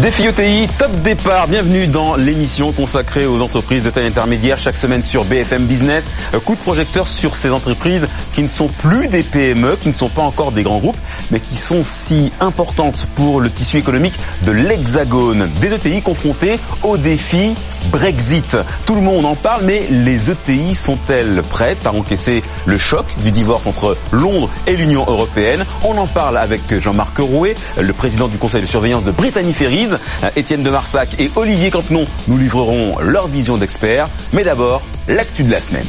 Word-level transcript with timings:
Défi 0.00 0.26
ETI, 0.26 0.66
top 0.78 0.96
départ. 1.02 1.46
Bienvenue 1.46 1.86
dans 1.86 2.16
l'émission 2.16 2.72
consacrée 2.72 3.26
aux 3.26 3.42
entreprises 3.42 3.84
de 3.84 3.90
taille 3.90 4.06
intermédiaire 4.06 4.56
chaque 4.56 4.78
semaine 4.78 5.02
sur 5.02 5.26
BFM 5.26 5.66
Business. 5.66 6.10
Euh, 6.32 6.40
coup 6.40 6.56
de 6.56 6.62
projecteur 6.62 7.06
sur 7.06 7.36
ces 7.36 7.50
entreprises 7.50 8.08
qui 8.32 8.42
ne 8.42 8.48
sont 8.48 8.68
plus 8.68 9.08
des 9.08 9.22
PME, 9.22 9.76
qui 9.76 9.88
ne 9.88 9.94
sont 9.94 10.08
pas 10.08 10.22
encore 10.22 10.52
des 10.52 10.62
grands 10.62 10.78
groupes, 10.78 10.96
mais 11.30 11.38
qui 11.38 11.54
sont 11.54 11.84
si 11.84 12.32
importantes 12.40 13.08
pour 13.14 13.42
le 13.42 13.50
tissu 13.50 13.76
économique 13.76 14.14
de 14.46 14.52
l'Hexagone. 14.52 15.50
Des 15.60 15.74
ETI 15.74 16.00
confrontés 16.00 16.58
au 16.82 16.96
défi 16.96 17.54
Brexit. 17.90 18.56
Tout 18.86 18.94
le 18.94 19.02
monde 19.02 19.26
en 19.26 19.34
parle, 19.36 19.64
mais 19.64 19.82
les 19.90 20.30
ETI 20.30 20.74
sont-elles 20.74 21.42
prêtes 21.42 21.86
à 21.86 21.92
encaisser 21.92 22.40
le 22.64 22.78
choc 22.78 23.04
du 23.22 23.32
divorce 23.32 23.66
entre 23.66 23.98
Londres 24.12 24.48
et 24.66 24.76
l'Union 24.76 25.04
européenne? 25.06 25.64
On 25.84 25.98
en 25.98 26.06
parle 26.06 26.38
avec 26.38 26.78
Jean-Marc 26.80 27.18
Rouet, 27.18 27.54
le 27.78 27.92
président 27.92 28.28
du 28.28 28.38
conseil 28.38 28.62
de 28.62 28.66
surveillance 28.66 29.04
de 29.04 29.10
Brittany 29.10 29.52
Ferries. 29.52 29.89
Étienne 30.36 30.62
de 30.62 30.70
Marsac 30.70 31.08
et 31.18 31.30
Olivier 31.36 31.70
Campenon 31.70 32.04
nous 32.28 32.38
livreront 32.38 32.98
leur 33.00 33.28
vision 33.28 33.56
d'experts. 33.56 34.08
Mais 34.32 34.42
d'abord, 34.42 34.82
l'actu 35.08 35.42
de 35.42 35.50
la 35.50 35.60
semaine. 35.60 35.86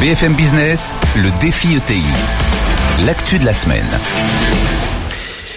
BFM 0.00 0.34
Business, 0.34 0.94
le 1.16 1.30
défi 1.40 1.76
ETI. 1.76 2.02
L'actu 3.06 3.38
de 3.38 3.44
la 3.44 3.52
semaine. 3.52 3.86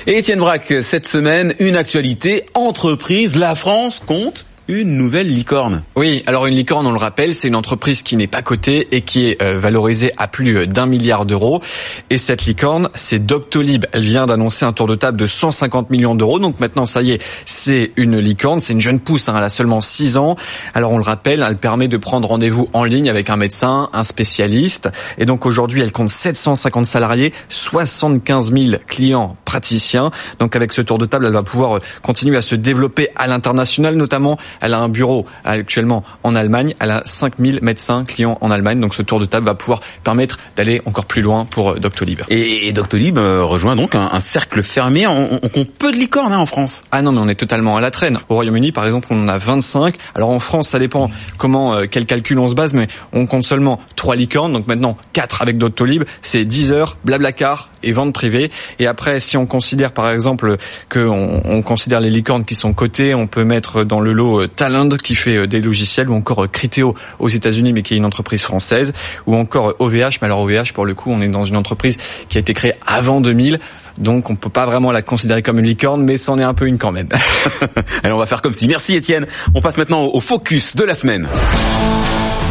Et 0.05 0.17
Étienne 0.19 0.39
Braque, 0.39 0.73
cette 0.81 1.07
semaine, 1.07 1.53
une 1.59 1.75
actualité 1.75 2.45
entreprise. 2.53 3.35
La 3.35 3.55
France 3.55 4.01
compte 4.05 4.45
une 4.67 4.97
nouvelle 4.97 5.27
licorne. 5.27 5.83
Oui, 5.95 6.23
alors 6.27 6.45
une 6.45 6.55
licorne, 6.55 6.85
on 6.85 6.91
le 6.91 6.97
rappelle, 6.97 7.33
c'est 7.33 7.47
une 7.47 7.55
entreprise 7.55 8.03
qui 8.03 8.17
n'est 8.17 8.27
pas 8.27 8.41
cotée 8.41 8.87
et 8.91 9.01
qui 9.01 9.27
est 9.27 9.41
euh, 9.41 9.59
valorisée 9.59 10.11
à 10.17 10.27
plus 10.27 10.67
d'un 10.67 10.85
milliard 10.85 11.25
d'euros. 11.25 11.61
Et 12.09 12.17
cette 12.17 12.45
licorne, 12.45 12.89
c'est 12.93 13.25
Doctolib. 13.25 13.85
Elle 13.93 14.03
vient 14.03 14.25
d'annoncer 14.25 14.65
un 14.65 14.73
tour 14.73 14.87
de 14.87 14.95
table 14.95 15.17
de 15.17 15.27
150 15.27 15.89
millions 15.89 16.15
d'euros. 16.15 16.39
Donc 16.39 16.59
maintenant, 16.59 16.85
ça 16.85 17.01
y 17.01 17.11
est, 17.11 17.21
c'est 17.45 17.91
une 17.95 18.19
licorne, 18.19 18.59
c'est 18.59 18.73
une 18.73 18.81
jeune 18.81 18.99
pousse, 18.99 19.29
hein, 19.29 19.35
elle 19.37 19.43
a 19.43 19.49
seulement 19.49 19.81
6 19.81 20.17
ans. 20.17 20.35
Alors 20.73 20.91
on 20.91 20.97
le 20.97 21.03
rappelle, 21.03 21.45
elle 21.47 21.55
permet 21.55 21.87
de 21.87 21.97
prendre 21.97 22.27
rendez-vous 22.27 22.67
en 22.73 22.83
ligne 22.83 23.09
avec 23.09 23.29
un 23.29 23.37
médecin, 23.37 23.89
un 23.93 24.03
spécialiste. 24.03 24.89
Et 25.17 25.25
donc 25.25 25.45
aujourd'hui, 25.45 25.81
elle 25.81 25.91
compte 25.91 26.09
750 26.09 26.85
salariés, 26.85 27.33
75 27.49 28.51
000 28.51 28.81
clients 28.85 29.37
praticiens. 29.45 30.11
Donc 30.39 30.55
avec 30.55 30.73
ce 30.73 30.81
tour 30.81 30.97
de 30.97 31.05
table, 31.05 31.25
elle 31.25 31.33
va 31.33 31.43
pouvoir 31.43 31.77
euh, 31.77 31.79
continuer 32.01 32.37
à 32.37 32.41
se 32.41 32.55
développer 32.55 33.09
à 33.15 33.27
l'international, 33.27 33.95
notamment 33.95 34.37
elle 34.61 34.73
a 34.73 34.79
un 34.79 34.89
bureau 34.89 35.25
actuellement 35.45 36.03
en 36.23 36.35
Allemagne. 36.35 36.75
Elle 36.79 36.91
a 36.91 37.01
5000 37.05 37.59
médecins 37.61 38.05
clients 38.05 38.37
en 38.41 38.51
Allemagne. 38.51 38.79
Donc 38.79 38.93
ce 38.93 39.01
tour 39.01 39.19
de 39.19 39.25
table 39.25 39.45
va 39.45 39.55
pouvoir 39.55 39.81
permettre 40.03 40.37
d'aller 40.55 40.81
encore 40.85 41.05
plus 41.05 41.21
loin 41.21 41.45
pour 41.45 41.71
euh, 41.71 41.79
Doctolib. 41.79 42.21
Et, 42.29 42.71
Doctolib 42.71 43.17
euh, 43.17 43.43
rejoint 43.43 43.75
donc 43.75 43.95
un, 43.95 44.19
cercle 44.19 44.63
fermé. 44.63 45.07
On, 45.07 45.39
compte 45.39 45.71
peu 45.71 45.91
de 45.91 45.97
licornes 45.97 46.33
hein, 46.33 46.39
en 46.39 46.45
France. 46.45 46.83
Ah 46.91 47.01
non, 47.01 47.11
mais 47.11 47.19
on 47.19 47.27
est 47.27 47.35
totalement 47.35 47.77
à 47.77 47.81
la 47.81 47.91
traîne. 47.91 48.19
Au 48.29 48.35
Royaume-Uni, 48.35 48.71
par 48.71 48.85
exemple, 48.85 49.07
on 49.11 49.23
en 49.23 49.27
a 49.27 49.37
25. 49.37 49.95
Alors 50.15 50.29
en 50.29 50.39
France, 50.39 50.69
ça 50.69 50.79
dépend 50.79 51.09
comment, 51.37 51.73
euh, 51.73 51.85
quel 51.89 52.05
calcul 52.05 52.39
on 52.39 52.47
se 52.47 52.55
base, 52.55 52.73
mais 52.73 52.87
on 53.13 53.25
compte 53.25 53.43
seulement 53.43 53.79
3 53.95 54.15
licornes. 54.15 54.51
Donc 54.51 54.67
maintenant, 54.67 54.97
4 55.13 55.41
avec 55.41 55.57
Doctolib. 55.57 56.03
C'est 56.21 56.45
10 56.45 56.71
heures, 56.71 56.97
Blablacar 57.05 57.69
et 57.83 57.91
vente 57.91 58.13
privée. 58.13 58.51
Et 58.79 58.87
après, 58.87 59.19
si 59.19 59.37
on 59.37 59.45
considère 59.45 59.91
par 59.91 60.09
exemple 60.11 60.57
que 60.89 60.99
on, 60.99 61.61
considère 61.61 61.99
les 61.99 62.09
licornes 62.09 62.45
qui 62.45 62.55
sont 62.55 62.73
cotées, 62.73 63.13
on 63.13 63.27
peut 63.27 63.43
mettre 63.43 63.83
dans 63.83 63.99
le 63.99 64.13
lot 64.13 64.46
Talend 64.47 64.89
qui 64.97 65.15
fait 65.15 65.37
euh, 65.37 65.47
des 65.47 65.61
logiciels 65.61 66.09
ou 66.09 66.15
encore 66.15 66.43
euh, 66.43 66.47
Criteo 66.47 66.95
aux 67.19 67.29
États-Unis 67.29 67.73
mais 67.73 67.81
qui 67.81 67.93
est 67.93 67.97
une 67.97 68.05
entreprise 68.05 68.41
française 68.41 68.93
ou 69.25 69.35
encore 69.35 69.75
OVH 69.79 69.95
euh, 69.95 70.09
mais 70.21 70.25
alors 70.25 70.41
OVH 70.41 70.73
pour 70.73 70.85
le 70.85 70.93
coup 70.93 71.11
on 71.11 71.21
est 71.21 71.29
dans 71.29 71.43
une 71.43 71.55
entreprise 71.55 71.97
qui 72.29 72.37
a 72.37 72.41
été 72.41 72.53
créée 72.53 72.73
avant 72.85 73.21
2000 73.21 73.59
donc 73.97 74.29
on 74.29 74.35
peut 74.35 74.49
pas 74.49 74.65
vraiment 74.65 74.91
la 74.91 75.01
considérer 75.01 75.41
comme 75.41 75.59
une 75.59 75.65
licorne 75.65 76.03
mais 76.03 76.17
c'en 76.17 76.37
est 76.37 76.43
un 76.43 76.53
peu 76.53 76.67
une 76.67 76.77
quand 76.77 76.91
même. 76.91 77.09
Alors 78.03 78.17
on 78.17 78.19
va 78.19 78.27
faire 78.27 78.41
comme 78.41 78.53
si. 78.53 78.67
Merci 78.67 78.95
Étienne. 78.95 79.25
On 79.55 79.61
passe 79.61 79.77
maintenant 79.77 80.05
au 80.05 80.19
focus 80.19 80.75
de 80.75 80.83
la 80.83 80.93
semaine. 80.93 81.27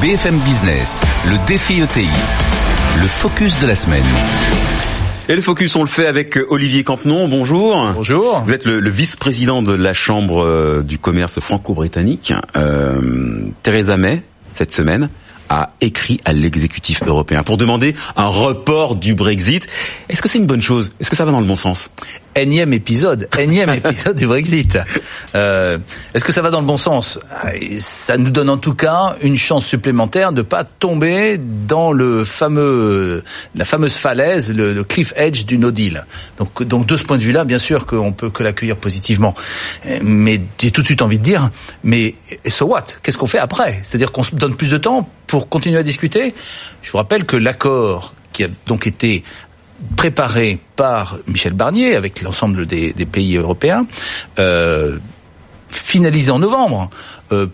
BFM 0.03 0.39
Business, 0.41 1.03
le 1.25 1.47
défi 1.47 1.81
ETI, 1.81 2.09
le 3.01 3.09
focus 3.09 3.59
de 3.61 3.67
la 3.67 3.75
semaine. 3.75 4.05
Et 5.29 5.35
le 5.35 5.43
focus, 5.43 5.75
on 5.75 5.81
le 5.81 5.89
fait 5.89 6.07
avec 6.07 6.39
Olivier 6.51 6.85
Campenon. 6.85 7.27
Bonjour. 7.27 7.93
Bonjour. 7.97 8.43
Vous 8.47 8.53
êtes 8.53 8.65
le, 8.65 8.89
vice-président 8.89 9.61
de 9.61 9.73
la 9.73 9.93
Chambre 9.93 10.45
euh, 10.45 10.85
du 10.85 10.99
commerce 10.99 11.41
franco-britannique. 11.41 12.33
Euh, 12.55 13.41
Theresa 13.65 13.97
May, 13.97 14.23
cette 14.55 14.73
semaine, 14.73 15.09
a 15.49 15.73
écrit 15.81 16.21
à 16.25 16.33
l'exécutif 16.33 17.03
européen 17.05 17.43
pour 17.43 17.57
demander 17.57 17.97
un 18.15 18.29
report 18.29 18.95
du 18.95 19.17
Brexit. 19.17 19.67
Est-ce 20.09 20.23
que 20.23 20.29
c'est 20.29 20.39
une 20.39 20.47
bonne 20.47 20.63
chose? 20.63 20.93
Est-ce 21.01 21.11
que 21.11 21.17
ça 21.17 21.25
va 21.25 21.33
dans 21.33 21.41
le 21.41 21.47
bon 21.47 21.57
sens? 21.57 21.91
Énième 22.37 22.73
épisode, 22.73 23.29
énième 23.39 23.71
épisode 23.71 24.17
du 24.17 24.27
Brexit. 24.27 24.79
Euh, 25.35 25.79
Est-ce 26.15 26.25
que 26.25 26.33
ça 26.33 26.43
va 26.43 26.51
dans 26.51 26.61
le 26.61 26.67
bon 26.67 26.77
sens? 26.77 27.19
Ça 27.79 28.19
nous 28.19 28.31
donne 28.31 28.51
en 28.51 28.59
tout 28.59 28.75
cas 28.75 29.17
une 29.23 29.37
chance 29.37 29.65
supplémentaire 29.65 30.33
de 30.33 30.43
pas 30.43 30.65
tomber 30.65 31.39
dans 31.39 31.93
le 31.93 32.25
fameux, 32.25 33.25
la 33.55 33.65
fameuse 33.65 33.97
falaise, 33.97 34.55
le, 34.55 34.85
cliff 34.85 35.13
edge 35.17 35.47
du 35.47 35.59
no 35.59 35.71
deal. 35.71 36.05
Donc, 36.39 36.63
donc 36.63 36.87
de 36.87 36.97
ce 36.97 37.03
point 37.03 37.17
de 37.17 37.23
vue-là, 37.23 37.45
bien 37.45 37.59
sûr 37.59 37.87
qu'on 37.87 38.13
peut 38.13 38.31
que 38.31 38.43
l'accueillir 38.43 38.77
positivement. 38.77 39.35
Mais 40.03 40.41
j'ai 40.61 40.71
tout 40.71 40.83
de 40.83 40.87
suite 40.87 41.03
envie 41.03 41.19
de 41.19 41.25
dire, 41.25 41.51
mais 41.83 42.15
so 42.47 42.67
what? 42.67 42.85
Qu'est-ce 43.03 43.19
qu'on 43.19 43.27
fait 43.27 43.39
après? 43.39 43.81
C'est-à-dire 43.83 44.13
qu'on 44.13 44.23
se 44.23 44.35
donne 44.35 44.55
plus 44.57 44.71
de 44.71 44.79
temps 44.79 45.09
pour 45.27 45.49
continuer 45.49 45.79
à 45.79 45.83
discuter? 45.83 46.35
Je 46.83 46.91
vous 46.91 46.99
rappelle 46.99 47.25
que 47.25 47.37
l'accord 47.37 48.15
qui 48.37 48.45
a 48.45 48.49
donc 48.67 48.87
été 48.87 49.25
préparé 49.97 50.59
par 50.77 51.19
Michel 51.27 51.53
Barnier 51.53 51.95
avec 51.95 52.23
l'ensemble 52.23 52.67
des, 52.67 52.93
pays 53.07 53.37
européens, 53.37 53.87
euh, 54.39 54.99
finalisé 55.69 56.31
en 56.31 56.39
novembre. 56.39 56.91
Euh, 57.33 57.47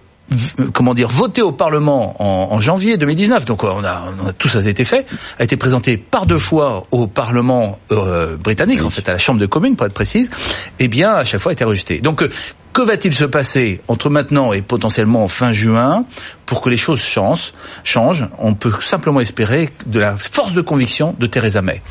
comment 0.73 0.95
dire, 0.95 1.09
voté 1.09 1.43
au 1.43 1.53
Parlement 1.53 2.17
en, 2.23 2.59
janvier 2.61 2.97
2019. 2.97 3.45
Donc 3.45 3.65
on 3.65 3.85
a, 3.85 4.03
tout 4.39 4.49
ça 4.49 4.61
a 4.61 4.67
été 4.67 4.85
fait, 4.85 5.07
a 5.39 5.45
été 5.45 5.57
présenté 5.59 5.99
par 5.99 6.25
deux 6.25 6.39
fois 6.39 6.87
au 6.91 7.07
Parlement 7.07 7.79
euh, 7.91 8.37
britannique, 8.37 8.83
en 8.83 8.89
fait 8.89 9.07
à 9.09 9.13
la 9.13 9.19
Chambre 9.19 9.41
de 9.41 9.47
communes 9.47 9.77
pour 9.77 9.87
être 9.87 9.93
précise. 9.93 10.31
Et 10.79 10.89
bien 10.89 11.13
à 11.13 11.25
chaque 11.25 11.41
fois 11.41 11.51
a 11.51 11.53
été 11.53 11.65
rejeté. 11.65 12.01
Donc 12.01 12.27
que 12.73 12.83
va-t-il 12.83 13.15
se 13.15 13.25
passer 13.25 13.81
entre 13.89 14.11
maintenant 14.11 14.53
et 14.53 14.63
potentiellement 14.63 15.29
fin 15.29 15.53
juin 15.53 16.05
pour 16.47 16.61
que 16.61 16.71
les 16.71 16.77
choses 16.77 17.03
changent, 17.03 17.53
changent? 17.85 18.27
On 18.39 18.55
peut 18.55 18.73
simplement 18.81 19.21
espérer 19.21 19.71
de 19.87 20.01
la 20.01 20.17
force 20.17 20.53
de 20.53 20.61
conviction 20.61 21.15
de 21.19 21.27
Theresa 21.27 21.63
May. 21.63 21.83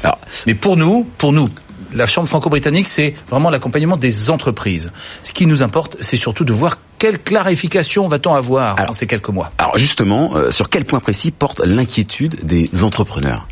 mais 0.47 0.55
pour 0.55 0.77
nous, 0.77 1.07
pour 1.17 1.33
nous, 1.33 1.49
la 1.93 2.07
Chambre 2.07 2.27
franco-britannique, 2.27 2.87
c'est 2.87 3.15
vraiment 3.29 3.49
l'accompagnement 3.49 3.97
des 3.97 4.29
entreprises. 4.29 4.91
Ce 5.23 5.33
qui 5.33 5.45
nous 5.45 5.61
importe, 5.61 5.97
c'est 6.01 6.17
surtout 6.17 6.45
de 6.45 6.53
voir 6.53 6.77
quelle 6.97 7.19
clarification 7.19 8.07
va-t-on 8.07 8.33
avoir 8.33 8.75
dans 8.75 8.93
ces 8.93 9.07
quelques 9.07 9.29
mois. 9.29 9.51
Alors 9.57 9.77
justement, 9.77 10.35
euh, 10.35 10.51
sur 10.51 10.69
quel 10.69 10.85
point 10.85 10.99
précis 10.99 11.31
porte 11.31 11.59
l'inquiétude 11.59 12.45
des 12.45 12.69
entrepreneurs? 12.83 13.47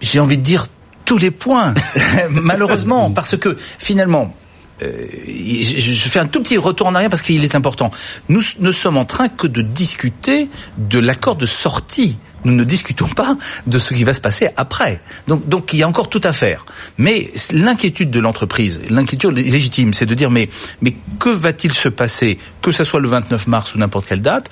J'ai 0.00 0.20
envie 0.20 0.38
de 0.38 0.42
dire 0.42 0.66
tous 1.04 1.18
les 1.18 1.30
points, 1.30 1.74
malheureusement, 2.30 3.10
parce 3.14 3.36
que 3.36 3.56
finalement, 3.78 4.34
je 4.82 6.08
fais 6.08 6.18
un 6.18 6.26
tout 6.26 6.42
petit 6.42 6.56
retour 6.56 6.86
en 6.86 6.94
arrière 6.94 7.10
parce 7.10 7.22
qu'il 7.22 7.44
est 7.44 7.54
important. 7.54 7.90
Nous 8.28 8.42
ne 8.58 8.72
sommes 8.72 8.96
en 8.96 9.04
train 9.04 9.28
que 9.28 9.46
de 9.46 9.62
discuter 9.62 10.48
de 10.78 10.98
l'accord 10.98 11.36
de 11.36 11.46
sortie. 11.46 12.18
Nous 12.44 12.52
ne 12.52 12.64
discutons 12.64 13.08
pas 13.08 13.36
de 13.66 13.78
ce 13.78 13.94
qui 13.94 14.02
va 14.02 14.14
se 14.14 14.20
passer 14.20 14.48
après. 14.56 15.00
Donc, 15.28 15.48
donc 15.48 15.72
il 15.72 15.78
y 15.78 15.82
a 15.82 15.88
encore 15.88 16.08
tout 16.08 16.20
à 16.24 16.32
faire. 16.32 16.64
Mais 16.98 17.30
l'inquiétude 17.52 18.10
de 18.10 18.18
l'entreprise, 18.18 18.80
l'inquiétude 18.90 19.30
légitime, 19.30 19.94
c'est 19.94 20.06
de 20.06 20.14
dire 20.14 20.30
mais 20.30 20.48
mais 20.80 20.94
que 21.20 21.28
va-t-il 21.28 21.72
se 21.72 21.88
passer, 21.88 22.38
que 22.60 22.72
ce 22.72 22.84
soit 22.84 23.00
le 23.00 23.08
29 23.08 23.46
mars 23.46 23.74
ou 23.74 23.78
n'importe 23.78 24.06
quelle 24.06 24.22
date 24.22 24.50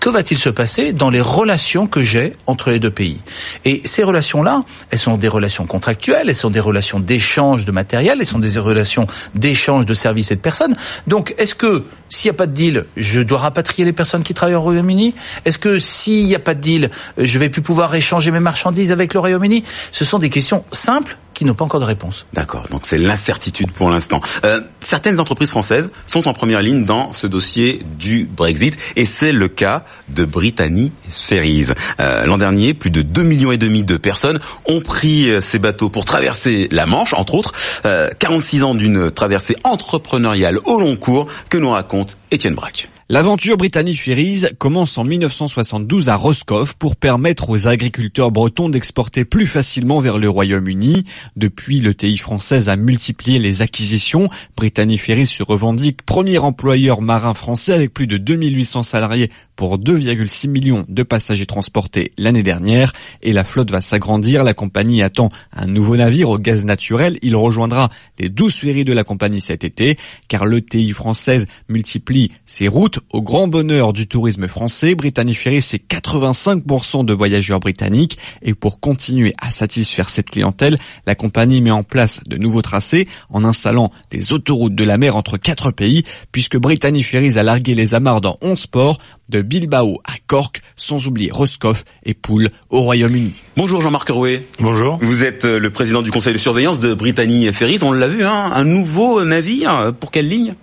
que 0.00 0.08
va-t-il 0.08 0.38
se 0.38 0.48
passer 0.48 0.92
dans 0.92 1.10
les 1.10 1.20
relations 1.20 1.86
que 1.86 2.02
j'ai 2.02 2.32
entre 2.46 2.70
les 2.70 2.80
deux 2.80 2.90
pays? 2.90 3.20
Et 3.64 3.82
ces 3.84 4.02
relations-là, 4.02 4.64
elles 4.90 4.98
sont 4.98 5.18
des 5.18 5.28
relations 5.28 5.66
contractuelles, 5.66 6.28
elles 6.28 6.34
sont 6.34 6.50
des 6.50 6.60
relations 6.60 6.98
d'échange 6.98 7.66
de 7.66 7.72
matériel, 7.72 8.16
elles 8.18 8.26
sont 8.26 8.38
des 8.38 8.58
relations 8.58 9.06
d'échange 9.34 9.84
de 9.86 9.94
services 9.94 10.30
et 10.30 10.36
de 10.36 10.40
personnes. 10.40 10.74
Donc, 11.06 11.34
est-ce 11.36 11.54
que 11.54 11.84
s'il 12.08 12.30
n'y 12.30 12.34
a 12.34 12.38
pas 12.38 12.46
de 12.46 12.52
deal, 12.52 12.86
je 12.96 13.20
dois 13.20 13.38
rapatrier 13.38 13.84
les 13.84 13.92
personnes 13.92 14.22
qui 14.22 14.34
travaillent 14.34 14.56
au 14.56 14.62
Royaume-Uni? 14.62 15.14
Est-ce 15.44 15.58
que 15.58 15.78
s'il 15.78 16.24
n'y 16.24 16.34
a 16.34 16.40
pas 16.40 16.54
de 16.54 16.60
deal, 16.60 16.90
je 17.18 17.38
vais 17.38 17.50
plus 17.50 17.62
pouvoir 17.62 17.94
échanger 17.94 18.30
mes 18.30 18.40
marchandises 18.40 18.92
avec 18.92 19.12
le 19.14 19.20
Royaume-Uni? 19.20 19.64
Ce 19.92 20.04
sont 20.04 20.18
des 20.18 20.30
questions 20.30 20.64
simples 20.72 21.18
qui 21.40 21.46
n'ont 21.46 21.54
pas 21.54 21.64
encore 21.64 21.80
de 21.80 21.86
réponse. 21.86 22.26
D'accord, 22.34 22.66
donc 22.70 22.82
c'est 22.84 22.98
l'incertitude 22.98 23.72
pour 23.72 23.88
l'instant. 23.88 24.20
Euh, 24.44 24.60
certaines 24.80 25.20
entreprises 25.20 25.48
françaises 25.48 25.88
sont 26.06 26.28
en 26.28 26.34
première 26.34 26.60
ligne 26.60 26.84
dans 26.84 27.14
ce 27.14 27.26
dossier 27.26 27.80
du 27.98 28.28
Brexit, 28.30 28.76
et 28.94 29.06
c'est 29.06 29.32
le 29.32 29.48
cas 29.48 29.84
de 30.10 30.26
Brittany 30.26 30.92
Ferries. 31.08 31.68
Euh, 31.98 32.26
L'an 32.26 32.36
dernier, 32.36 32.74
plus 32.74 32.90
de 32.90 33.00
2 33.00 33.22
millions 33.22 33.52
et 33.52 33.56
demi 33.56 33.84
de 33.84 33.96
personnes 33.96 34.38
ont 34.66 34.82
pris 34.82 35.30
euh, 35.30 35.40
ces 35.40 35.58
bateaux 35.58 35.88
pour 35.88 36.04
traverser 36.04 36.68
la 36.72 36.84
Manche, 36.84 37.14
entre 37.14 37.32
autres. 37.32 37.54
Euh, 37.86 38.10
46 38.18 38.62
ans 38.62 38.74
d'une 38.74 39.10
traversée 39.10 39.56
entrepreneuriale 39.64 40.58
au 40.66 40.78
long 40.78 40.96
cours 40.96 41.26
que 41.48 41.56
nous 41.56 41.70
raconte 41.70 42.18
Étienne 42.30 42.54
Braque. 42.54 42.90
L'aventure 43.12 43.56
Britannique 43.56 44.04
Ferries 44.04 44.44
commence 44.56 44.96
en 44.96 45.02
1972 45.02 46.08
à 46.08 46.14
Roscoff 46.14 46.74
pour 46.74 46.94
permettre 46.94 47.50
aux 47.50 47.66
agriculteurs 47.66 48.30
bretons 48.30 48.68
d'exporter 48.68 49.24
plus 49.24 49.48
facilement 49.48 49.98
vers 49.98 50.16
le 50.16 50.28
Royaume-Uni. 50.28 51.04
Depuis, 51.34 51.80
le 51.80 51.92
TI 51.92 52.18
française 52.18 52.68
a 52.68 52.76
multiplié 52.76 53.40
les 53.40 53.62
acquisitions. 53.62 54.30
Britannique 54.56 55.02
Ferries 55.02 55.26
se 55.26 55.42
revendique 55.42 56.02
premier 56.02 56.38
employeur 56.38 57.02
marin 57.02 57.34
français 57.34 57.72
avec 57.72 57.92
plus 57.92 58.06
de 58.06 58.16
2800 58.16 58.84
salariés 58.84 59.32
pour 59.60 59.78
2,6 59.78 60.48
millions 60.48 60.86
de 60.88 61.02
passagers 61.02 61.44
transportés 61.44 62.12
l'année 62.16 62.42
dernière 62.42 62.94
et 63.20 63.34
la 63.34 63.44
flotte 63.44 63.70
va 63.70 63.82
s'agrandir. 63.82 64.42
La 64.42 64.54
compagnie 64.54 65.02
attend 65.02 65.28
un 65.52 65.66
nouveau 65.66 65.98
navire 65.98 66.30
au 66.30 66.38
gaz 66.38 66.64
naturel. 66.64 67.18
Il 67.20 67.36
rejoindra 67.36 67.90
les 68.18 68.30
12 68.30 68.54
ferries 68.54 68.86
de 68.86 68.94
la 68.94 69.04
compagnie 69.04 69.42
cet 69.42 69.62
été 69.62 69.98
car 70.28 70.46
l'ETI 70.46 70.92
française 70.92 71.46
multiplie 71.68 72.32
ses 72.46 72.68
routes 72.68 73.00
au 73.10 73.20
grand 73.20 73.48
bonheur 73.48 73.92
du 73.92 74.06
tourisme 74.06 74.48
français. 74.48 74.94
Britannique 74.94 75.38
Ferry, 75.38 75.60
c'est 75.60 75.86
85% 75.86 77.04
de 77.04 77.12
voyageurs 77.12 77.60
britanniques 77.60 78.16
et 78.40 78.54
pour 78.54 78.80
continuer 78.80 79.34
à 79.36 79.50
satisfaire 79.50 80.08
cette 80.08 80.30
clientèle, 80.30 80.78
la 81.06 81.14
compagnie 81.14 81.60
met 81.60 81.70
en 81.70 81.82
place 81.82 82.20
de 82.26 82.38
nouveaux 82.38 82.62
tracés 82.62 83.06
en 83.28 83.44
installant 83.44 83.90
des 84.10 84.32
autoroutes 84.32 84.74
de 84.74 84.84
la 84.84 84.96
mer 84.96 85.16
entre 85.16 85.36
quatre 85.36 85.70
pays 85.70 86.04
puisque 86.32 86.56
Britannique 86.56 87.08
Ferries 87.08 87.36
a 87.36 87.42
largué 87.42 87.74
les 87.74 87.94
amarres 87.94 88.22
dans 88.22 88.38
11 88.40 88.66
ports 88.68 88.98
de 89.30 89.42
Bilbao 89.42 90.00
à 90.04 90.14
Cork, 90.26 90.60
sans 90.76 91.06
oublier 91.06 91.30
Roscoff 91.30 91.84
et 92.04 92.14
Poole 92.14 92.50
au 92.68 92.80
Royaume-Uni. 92.80 93.32
Bonjour 93.56 93.80
Jean-Marc 93.80 94.08
Rouet. 94.08 94.44
Bonjour. 94.58 94.98
Vous 95.00 95.24
êtes 95.24 95.44
euh, 95.44 95.58
le 95.58 95.70
président 95.70 96.02
du 96.02 96.10
conseil 96.10 96.32
de 96.32 96.38
surveillance 96.38 96.80
de 96.80 96.92
Brittany 96.92 97.52
Ferries. 97.52 97.78
On 97.82 97.92
l'a 97.92 98.08
vu, 98.08 98.24
hein, 98.24 98.50
un 98.52 98.64
nouveau 98.64 99.24
navire. 99.24 99.92
Pour 99.98 100.10
quelle 100.10 100.28
ligne? 100.28 100.54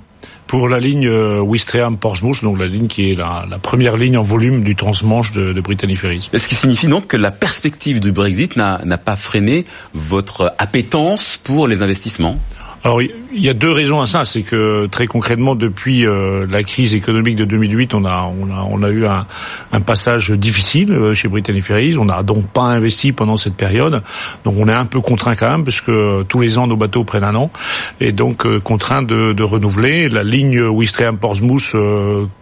Pour 0.45 0.69
la 0.69 0.79
ligne 0.79 1.07
euh, 1.07 1.41
Ouistreham-Portsmouth, 1.41 2.41
donc 2.43 2.59
la 2.59 2.67
ligne 2.67 2.87
qui 2.87 3.11
est 3.11 3.15
la, 3.15 3.45
la, 3.49 3.59
première 3.59 3.97
ligne 3.97 4.17
en 4.17 4.21
volume 4.21 4.63
du 4.63 4.75
transmanche 4.75 5.33
de, 5.33 5.51
de 5.51 5.61
Brittany 5.61 5.95
Ferries. 5.95 6.29
Ce 6.33 6.47
qui 6.47 6.55
signifie 6.55 6.87
donc 6.87 7.07
que 7.07 7.17
la 7.17 7.31
perspective 7.31 7.99
du 7.99 8.11
Brexit 8.11 8.55
n'a 8.55 8.97
pas 8.97 9.15
freiné 9.15 9.65
votre 9.93 10.53
appétence 10.57 11.39
pour 11.43 11.67
les 11.67 11.81
investissements? 11.81 12.37
Alors 12.83 13.01
il 13.01 13.11
y 13.33 13.49
a 13.49 13.53
deux 13.53 13.71
raisons 13.71 14.01
à 14.01 14.05
ça, 14.05 14.23
c'est 14.23 14.43
que 14.43 14.87
très 14.87 15.07
concrètement 15.07 15.55
depuis 15.55 16.05
euh, 16.05 16.45
la 16.49 16.63
crise 16.63 16.95
économique 16.95 17.35
de 17.35 17.45
2008, 17.45 17.93
on 17.93 18.05
a 18.05 18.31
on 18.39 18.49
a 18.49 18.65
on 18.69 18.83
a 18.83 18.89
eu 18.89 19.05
un, 19.05 19.25
un 19.71 19.81
passage 19.81 20.31
difficile 20.31 20.91
euh, 20.91 21.13
chez 21.13 21.27
Brittany 21.27 21.61
Ferries. 21.61 21.97
On 21.97 22.05
n'a 22.05 22.23
donc 22.23 22.47
pas 22.47 22.63
investi 22.63 23.11
pendant 23.11 23.37
cette 23.37 23.55
période, 23.55 24.03
donc 24.45 24.55
on 24.57 24.67
est 24.67 24.73
un 24.73 24.85
peu 24.85 25.01
contraint 25.01 25.35
quand 25.35 25.49
même 25.49 25.63
parce 25.63 25.81
que 25.81 26.23
tous 26.23 26.39
les 26.39 26.57
ans 26.57 26.67
nos 26.67 26.77
bateaux 26.77 27.03
prennent 27.03 27.23
un 27.23 27.35
an. 27.35 27.51
Et 27.99 28.11
donc 28.11 28.45
euh, 28.45 28.59
contraint 28.59 29.01
de, 29.01 29.33
de, 29.33 29.43
renouveler. 29.43 30.09
La 30.09 30.23
ligne 30.23 30.61
Ouistreham 30.61 31.17
Portsmouth 31.17 31.75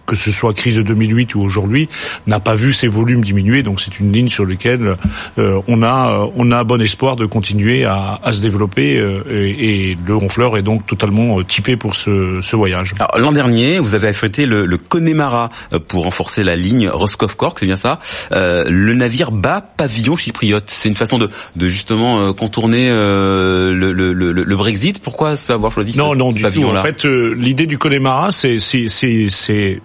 que 0.06 0.16
ce 0.16 0.32
soit 0.32 0.54
crise 0.54 0.76
de 0.76 0.82
2008 0.82 1.36
ou 1.36 1.42
aujourd'hui, 1.42 1.90
n'a 2.28 2.40
pas 2.40 2.56
vu 2.56 2.74
ses 2.74 2.88
volumes 2.88 3.24
diminuer. 3.24 3.64
Donc 3.64 3.82
c'est 3.82 4.00
une 4.00 4.12
ligne 4.12 4.30
sur 4.30 4.46
laquelle 4.46 4.98
on 5.38 5.84
a 5.84 6.30
on 6.36 6.52
a 6.52 6.64
bon 6.64 6.82
espoir 6.82 7.16
de 7.16 7.26
continuer 7.26 7.86
à, 7.86 8.20
à 8.24 8.34
se 8.34 8.42
développer 8.42 9.02
et, 9.30 9.92
et 9.92 9.98
le 10.06 10.16
Honfleur 10.16 10.58
est 10.58 10.62
donc 10.62 10.86
totalement 10.86 11.40
euh, 11.40 11.44
typé 11.44 11.78
pour 11.78 11.96
ce, 11.96 12.40
ce 12.42 12.56
voyage. 12.56 12.94
L'an 13.18 13.32
dernier, 13.32 13.80
vous 13.80 13.96
avez 13.96 14.08
affrété 14.08 14.46
le, 14.46 14.66
le, 14.66 14.78
Connemara 14.78 15.50
euh, 15.74 15.80
pour 15.80 16.04
renforcer 16.04 16.44
la 16.44 16.56
ligne 16.56 16.90
Roscoff-Cork, 16.90 17.60
c'est 17.60 17.66
bien 17.66 17.76
ça. 17.76 18.00
Euh, 18.32 18.66
le 18.68 18.94
navire 18.94 19.32
bat 19.32 19.62
pavillon 19.62 20.18
chypriote. 20.18 20.66
C'est 20.68 20.90
une 20.90 20.96
façon 20.96 21.18
de, 21.18 21.30
de 21.56 21.68
justement 21.68 22.34
contourner 22.34 22.90
le, 22.90 23.74
le, 23.74 24.14
le, 24.14 24.56
Brexit. 24.56 25.02
Pourquoi 25.02 25.36
avoir 25.50 25.72
choisi 25.72 25.98
non, 25.98 26.12
ce, 26.12 26.18
non, 26.18 26.32
du 26.32 26.42
pavillon 26.42 26.72
tout. 26.72 26.78
En 26.78 26.82
fait, 26.82 27.06
l'idée 27.06 27.66
du 27.66 27.78
Connemara, 27.78 28.32
c'est 28.32 28.60
c'est 28.60 29.82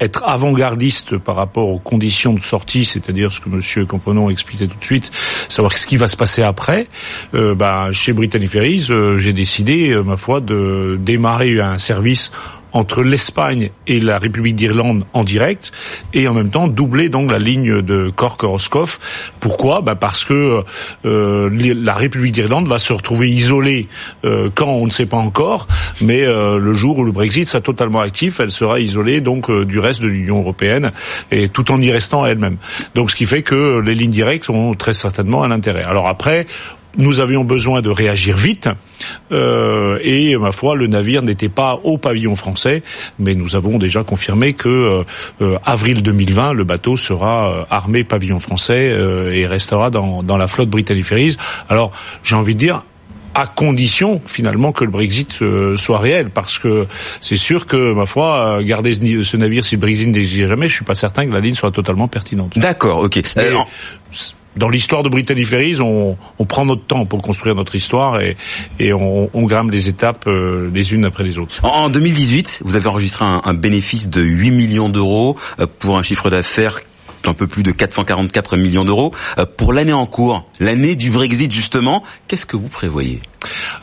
être 0.00 0.24
avant-gardiste 0.26 1.16
par 1.16 1.36
rapport 1.36 1.68
aux 1.68 1.78
conditions 1.78 2.34
de 2.34 2.40
sortie, 2.40 2.84
c'est-à-dire 2.84 3.32
ce 3.32 3.40
que 3.40 3.48
Monsieur 3.48 3.86
Componon 3.86 4.28
expliquait 4.28 4.66
tout 4.66 4.78
de 4.78 4.84
suite, 4.84 5.10
savoir 5.48 5.76
ce 5.76 5.86
qui 5.86 5.96
va 5.96 6.08
se 6.08 6.16
passer 6.16 6.42
après. 6.42 6.86
Euh, 7.34 7.54
bah, 7.54 7.88
chez 7.92 8.12
Brittany 8.12 8.46
Ferries, 8.46 8.86
euh, 8.90 9.18
j'ai 9.18 9.32
décidé, 9.32 9.90
euh, 9.90 10.02
ma 10.02 10.16
foi, 10.16 10.40
de 10.40 10.98
démarrer 11.00 11.60
un 11.60 11.78
service 11.78 12.30
entre 12.76 13.02
l'Espagne 13.02 13.70
et 13.86 14.00
la 14.00 14.18
République 14.18 14.54
d'Irlande 14.54 15.04
en 15.14 15.24
direct 15.24 15.72
et 16.12 16.28
en 16.28 16.34
même 16.34 16.50
temps 16.50 16.68
doubler 16.68 17.08
donc 17.08 17.32
la 17.32 17.38
ligne 17.38 17.80
de 17.80 18.10
Cork-Roscoff. 18.14 19.32
Pourquoi? 19.40 19.80
Bah 19.80 19.94
Parce 19.94 20.24
que 20.24 20.62
euh, 21.06 21.50
la 21.50 21.94
République 21.94 22.32
d'Irlande 22.32 22.68
va 22.68 22.78
se 22.78 22.92
retrouver 22.92 23.30
isolée 23.30 23.88
euh, 24.24 24.50
quand 24.54 24.68
on 24.68 24.86
ne 24.86 24.90
sait 24.90 25.06
pas 25.06 25.16
encore, 25.16 25.66
mais 26.02 26.24
euh, 26.24 26.58
le 26.58 26.74
jour 26.74 26.98
où 26.98 27.04
le 27.04 27.12
Brexit 27.12 27.46
sera 27.46 27.62
totalement 27.62 28.00
actif, 28.00 28.40
elle 28.40 28.50
sera 28.50 28.78
isolée 28.78 29.22
donc 29.22 29.48
euh, 29.48 29.64
du 29.64 29.78
reste 29.78 30.02
de 30.02 30.08
l'Union 30.08 30.40
européenne 30.40 30.92
et 31.30 31.48
tout 31.48 31.70
en 31.70 31.80
y 31.80 31.90
restant 31.90 32.26
elle-même. 32.26 32.58
Donc 32.94 33.10
ce 33.10 33.16
qui 33.16 33.24
fait 33.24 33.42
que 33.42 33.80
les 33.80 33.94
lignes 33.94 34.10
directes 34.10 34.50
ont 34.50 34.74
très 34.74 34.92
certainement 34.92 35.44
un 35.44 35.50
intérêt. 35.50 35.82
Alors 35.82 36.08
après, 36.08 36.46
nous 36.96 37.20
avions 37.20 37.44
besoin 37.44 37.82
de 37.82 37.90
réagir 37.90 38.36
vite 38.36 38.68
euh, 39.32 39.98
et 40.02 40.36
ma 40.36 40.52
foi 40.52 40.74
le 40.74 40.86
navire 40.86 41.22
n'était 41.22 41.48
pas 41.48 41.80
au 41.84 41.98
pavillon 41.98 42.34
français 42.34 42.82
mais 43.18 43.34
nous 43.34 43.56
avons 43.56 43.78
déjà 43.78 44.04
confirmé 44.04 44.54
que 44.54 44.68
euh, 44.68 45.04
euh 45.40 45.58
avril 45.64 46.02
2020 46.02 46.52
le 46.52 46.64
bateau 46.64 46.96
sera 46.96 47.50
euh, 47.50 47.64
armé 47.70 48.04
pavillon 48.04 48.38
français 48.38 48.90
euh, 48.92 49.32
et 49.32 49.46
restera 49.46 49.90
dans, 49.90 50.22
dans 50.22 50.36
la 50.36 50.46
flotte 50.46 50.68
Brittany 50.68 51.02
Ferries 51.02 51.36
alors 51.68 51.90
j'ai 52.22 52.36
envie 52.36 52.54
de 52.54 52.60
dire 52.60 52.82
à 53.34 53.46
condition 53.46 54.22
finalement 54.24 54.72
que 54.72 54.82
le 54.82 54.90
Brexit 54.90 55.40
soit 55.76 55.98
réel, 55.98 56.30
parce 56.30 56.56
que 56.56 56.86
c'est 57.20 57.36
sûr 57.36 57.66
que 57.66 57.92
ma 57.92 58.06
foi, 58.06 58.60
garder 58.62 58.94
ce, 58.94 59.36
navire 59.36 59.62
si 59.62 59.74
le 59.74 59.80
Brexit 59.82 60.08
n'existe 60.08 60.48
jamais, 60.48 60.70
je 60.70 60.76
suis 60.76 60.86
pas 60.86 60.94
certain 60.94 61.26
que 61.26 61.34
la 61.34 61.40
ligne 61.40 61.54
soit 61.54 61.70
totalement 61.70 62.08
pertinente. 62.08 62.58
D'accord, 62.58 63.00
ok 63.00 63.20
dans 64.56 64.68
l'histoire 64.68 65.02
de 65.02 65.08
Brittany 65.08 65.44
Ferries, 65.44 65.80
on, 65.80 66.16
prend 66.46 66.64
notre 66.64 66.84
temps 66.86 67.04
pour 67.06 67.22
construire 67.22 67.54
notre 67.54 67.74
histoire 67.74 68.20
et, 68.78 68.92
on, 68.92 69.28
on 69.32 69.42
grimpe 69.44 69.70
les 69.70 69.88
étapes 69.88 70.24
euh, 70.26 70.70
les 70.72 70.94
unes 70.94 71.04
après 71.04 71.24
les 71.24 71.38
autres. 71.38 71.64
En 71.64 71.88
2018, 71.88 72.62
vous 72.64 72.76
avez 72.76 72.88
enregistré 72.88 73.24
un, 73.24 73.54
bénéfice 73.54 74.08
de 74.08 74.22
8 74.22 74.50
millions 74.50 74.88
d'euros 74.88 75.36
euh, 75.60 75.66
pour 75.78 75.98
un 75.98 76.02
chiffre 76.02 76.30
d'affaires 76.30 76.80
un 77.24 77.34
peu 77.34 77.46
plus 77.46 77.62
de 77.62 77.72
444 77.72 78.56
millions 78.56 78.84
d'euros. 78.84 79.12
Euh, 79.38 79.46
pour 79.46 79.72
l'année 79.72 79.92
en 79.92 80.06
cours, 80.06 80.48
l'année 80.60 80.96
du 80.96 81.10
Brexit 81.10 81.50
justement, 81.52 82.02
qu'est-ce 82.28 82.46
que 82.46 82.56
vous 82.56 82.68
prévoyez? 82.68 83.20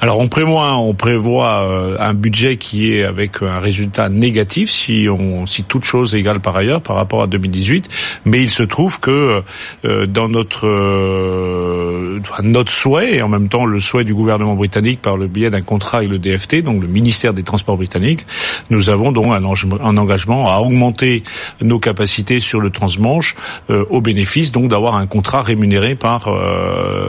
Alors 0.02 0.20
on 0.20 0.28
prévoit, 0.28 0.76
on 0.78 0.94
prévoit 0.94 1.64
euh, 1.64 1.98
un 2.00 2.14
budget 2.14 2.58
qui 2.58 2.94
est 2.94 3.04
avec 3.04 3.42
un 3.42 3.60
résultat 3.60 4.10
négatif 4.10 4.70
si 4.70 5.08
on 5.10 5.46
si 5.46 5.64
toute 5.64 5.86
chose 5.86 6.16
égale 6.16 6.40
par 6.40 6.56
ailleurs 6.56 6.82
par 6.82 6.96
rapport 6.96 7.22
à 7.22 7.28
2018. 7.28 7.90
Mais 8.26 8.42
il 8.42 8.52
se 8.52 8.64
trouve 8.64 9.00
que 9.00 9.44
euh, 9.86 10.06
dans 10.06 10.30
notre 10.30 10.68
euh, 10.68 12.20
notre 12.42 12.72
souhait 12.72 13.16
et 13.16 13.22
en 13.22 13.30
même 13.30 13.50
temps 13.50 13.66
le 13.66 13.80
souhait 13.80 14.04
du 14.04 14.14
gouvernement 14.14 14.56
britannique 14.56 15.02
par 15.02 15.18
le 15.18 15.28
biais 15.28 15.50
d'un 15.50 15.62
contrat 15.62 16.00
avec 16.00 16.10
le 16.10 16.20
DFT, 16.20 16.64
donc 16.64 16.82
le 16.82 16.88
ministère 16.88 17.34
des 17.34 17.44
Transports 17.44 17.78
britannique, 17.78 18.26
nous 18.70 18.90
avons 18.90 19.12
donc 19.12 19.28
un, 19.28 19.44
un 19.44 19.98
engagement 19.98 20.50
à 20.52 20.60
augmenter 20.60 21.24
nos 21.62 21.80
capacités 21.80 22.40
sur 22.40 22.60
le 22.60 22.70
transmanche 22.70 23.36
au 23.70 24.02
bénéfice 24.02 24.52
donc 24.52 24.68
d'avoir 24.68 24.96
un 24.96 25.08
contrat 25.08 25.42
rémunéré 25.42 25.96
par 25.96 26.30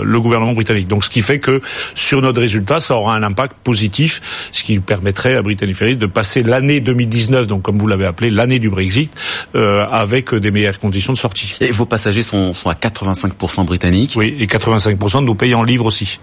le 0.02 0.20
gouvernement 0.20 0.52
britannique. 0.52 0.88
Donc 0.88 1.04
ce 1.04 1.10
qui 1.10 1.20
fait 1.20 1.38
que 1.38 1.60
sur 1.94 2.20
notre 2.22 2.40
résultat, 2.40 2.80
ça 2.80 2.96
aura 2.96 3.14
un 3.14 3.22
impact 3.22 3.56
positif, 3.62 4.20
ce 4.52 4.62
qui 4.62 4.78
permettrait 4.78 5.34
à 5.34 5.42
Brittany 5.42 5.74
Ferries 5.74 5.96
de 5.96 6.06
passer 6.06 6.42
l'année 6.42 6.80
2019, 6.80 7.46
donc 7.46 7.62
comme 7.62 7.78
vous 7.78 7.86
l'avez 7.86 8.06
appelé, 8.06 8.30
l'année 8.30 8.58
du 8.58 8.70
Brexit, 8.70 9.12
euh, 9.54 9.86
avec 9.90 10.34
des 10.34 10.50
meilleures 10.50 10.78
conditions 10.78 11.12
de 11.12 11.18
sortie. 11.18 11.56
Et 11.60 11.70
vos 11.70 11.86
passagers 11.86 12.22
sont, 12.22 12.54
sont 12.54 12.70
à 12.70 12.74
85% 12.74 13.64
britanniques 13.64 14.14
Oui, 14.16 14.36
et 14.38 14.46
85% 14.46 15.20
de 15.20 15.26
nous 15.26 15.34
payent 15.34 15.54
en 15.54 15.62
livres 15.62 15.86
aussi. 15.86 16.20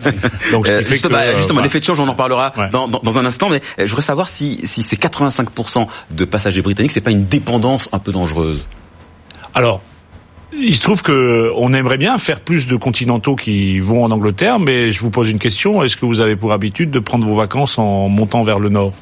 donc, 0.52 0.68
euh, 0.68 0.82
justement, 0.82 1.18
que, 1.18 1.36
justement 1.36 1.60
l'effet 1.60 1.80
de 1.80 1.84
change, 1.84 2.00
on 2.00 2.08
en 2.08 2.14
parlera 2.14 2.52
dans, 2.72 2.88
dans, 2.88 3.00
dans, 3.00 3.18
un 3.18 3.24
instant, 3.24 3.48
mais 3.48 3.60
euh, 3.78 3.86
je 3.86 3.86
voudrais 3.86 4.02
savoir 4.02 4.28
si, 4.28 4.60
si 4.64 4.82
ces 4.82 4.96
85% 4.96 5.86
de 6.10 6.24
passagers 6.24 6.62
britanniques, 6.62 6.92
c'est 6.92 7.00
pas 7.00 7.10
une 7.10 7.26
dépendance 7.26 7.88
un 7.92 7.98
peu 7.98 8.12
dangereuse? 8.12 8.66
Alors, 9.54 9.80
il 10.60 10.74
se 10.74 10.82
trouve 10.82 11.02
que 11.02 11.50
on 11.56 11.72
aimerait 11.72 11.98
bien 11.98 12.18
faire 12.18 12.40
plus 12.40 12.66
de 12.66 12.76
continentaux 12.76 13.36
qui 13.36 13.78
vont 13.78 14.04
en 14.04 14.10
Angleterre, 14.10 14.58
mais 14.58 14.92
je 14.92 15.00
vous 15.00 15.10
pose 15.10 15.30
une 15.30 15.38
question 15.38 15.82
est-ce 15.82 15.96
que 15.96 16.06
vous 16.06 16.20
avez 16.20 16.36
pour 16.36 16.52
habitude 16.52 16.90
de 16.90 16.98
prendre 16.98 17.26
vos 17.26 17.36
vacances 17.36 17.78
en 17.78 18.08
montant 18.08 18.42
vers 18.42 18.58
le 18.58 18.68
nord? 18.68 18.92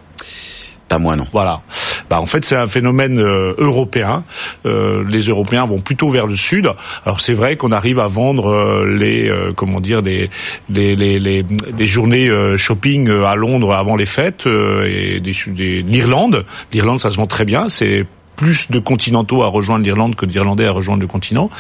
Pas 0.89 0.99
moi, 0.99 1.17
non. 1.17 1.27
Voilà. 1.33 1.63
Bah, 2.11 2.21
en 2.21 2.27
fait, 2.27 2.45
c'est 2.45 2.57
un 2.57 2.67
phénomène 2.67 3.19
euh, 3.19 3.55
européen. 3.57 4.25
Euh, 4.67 5.03
les 5.09 5.21
Européens 5.21 5.65
vont 5.65 5.79
plutôt 5.79 6.11
vers 6.11 6.27
le 6.27 6.37
sud. 6.37 6.71
Alors 7.07 7.21
c'est 7.21 7.33
vrai 7.33 7.57
qu'on 7.57 7.73
arrive 7.73 7.99
à 7.99 8.09
vendre 8.09 8.49
euh, 8.49 8.85
les 8.85 9.33
comment 9.57 9.81
dire 9.81 10.03
des 10.03 10.29
les, 10.69 10.95
les, 10.95 11.19
les, 11.19 11.45
les 11.79 11.87
journées 11.87 12.29
shopping 12.57 13.09
à 13.09 13.37
Londres 13.37 13.73
avant 13.73 13.97
les 13.97 14.07
fêtes 14.07 14.47
et 14.47 15.21
des, 15.21 15.35
des 15.47 15.83
l'Irlande. 15.83 16.45
L'Irlande, 16.73 17.01
ça 17.01 17.11
se 17.11 17.17
vend 17.17 17.27
très 17.27 17.45
bien. 17.45 17.69
C'est 17.69 18.05
plus 18.37 18.71
de 18.71 18.79
continentaux 18.79 19.43
à 19.43 19.49
rejoindre 19.49 19.85
l'Irlande 19.85 20.17
que 20.17 20.27
d'Irlandais 20.27 20.67
à 20.67 20.73
rejoindre 20.73 21.01
le 21.01 21.07
continent. 21.07 21.51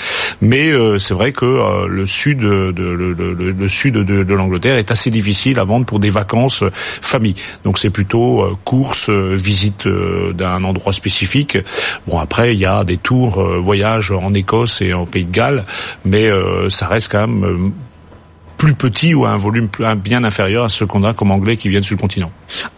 Mais 0.40 0.70
euh, 0.70 0.98
c'est 0.98 1.14
vrai 1.14 1.32
que 1.32 1.44
euh, 1.44 1.86
le 1.86 2.06
sud 2.06 2.38
de, 2.40 2.72
le, 2.76 3.68
sud 3.68 3.94
de, 3.94 4.34
l'Angleterre 4.34 4.76
est 4.76 4.90
assez 4.90 5.10
difficile 5.10 5.58
à 5.58 5.64
vendre 5.64 5.86
pour 5.86 6.00
des 6.00 6.10
vacances 6.10 6.62
euh, 6.62 6.70
famille. 6.74 7.34
Donc 7.64 7.78
c'est 7.78 7.90
plutôt 7.90 8.58
course, 8.64 9.10
visite 9.10 9.86
d'un 9.88 10.64
endroit 10.64 10.92
spécifique. 10.92 11.58
Bon 12.06 12.18
après 12.18 12.54
il 12.54 12.58
y 12.58 12.66
a 12.66 12.84
des 12.84 12.96
tours 12.96 13.42
voyages 13.60 14.10
en 14.10 14.34
Écosse 14.34 14.80
et 14.82 14.92
en 14.92 15.06
Pays 15.06 15.24
de 15.24 15.32
Galles, 15.32 15.64
mais 16.04 16.30
ça 16.68 16.86
reste 16.86 17.10
quand 17.12 17.26
même 17.26 17.72
plus 18.58 18.74
petit 18.74 19.14
ou 19.14 19.24
à 19.24 19.30
un 19.30 19.36
volume 19.36 19.68
bien 19.96 20.24
inférieur 20.24 20.64
à 20.64 20.68
ceux 20.68 20.86
qu'on 20.86 21.04
a 21.04 21.14
comme 21.14 21.30
anglais 21.30 21.56
qui 21.56 21.68
viennent 21.68 21.82
sur 21.82 21.96
le 21.96 22.00
continent. 22.00 22.30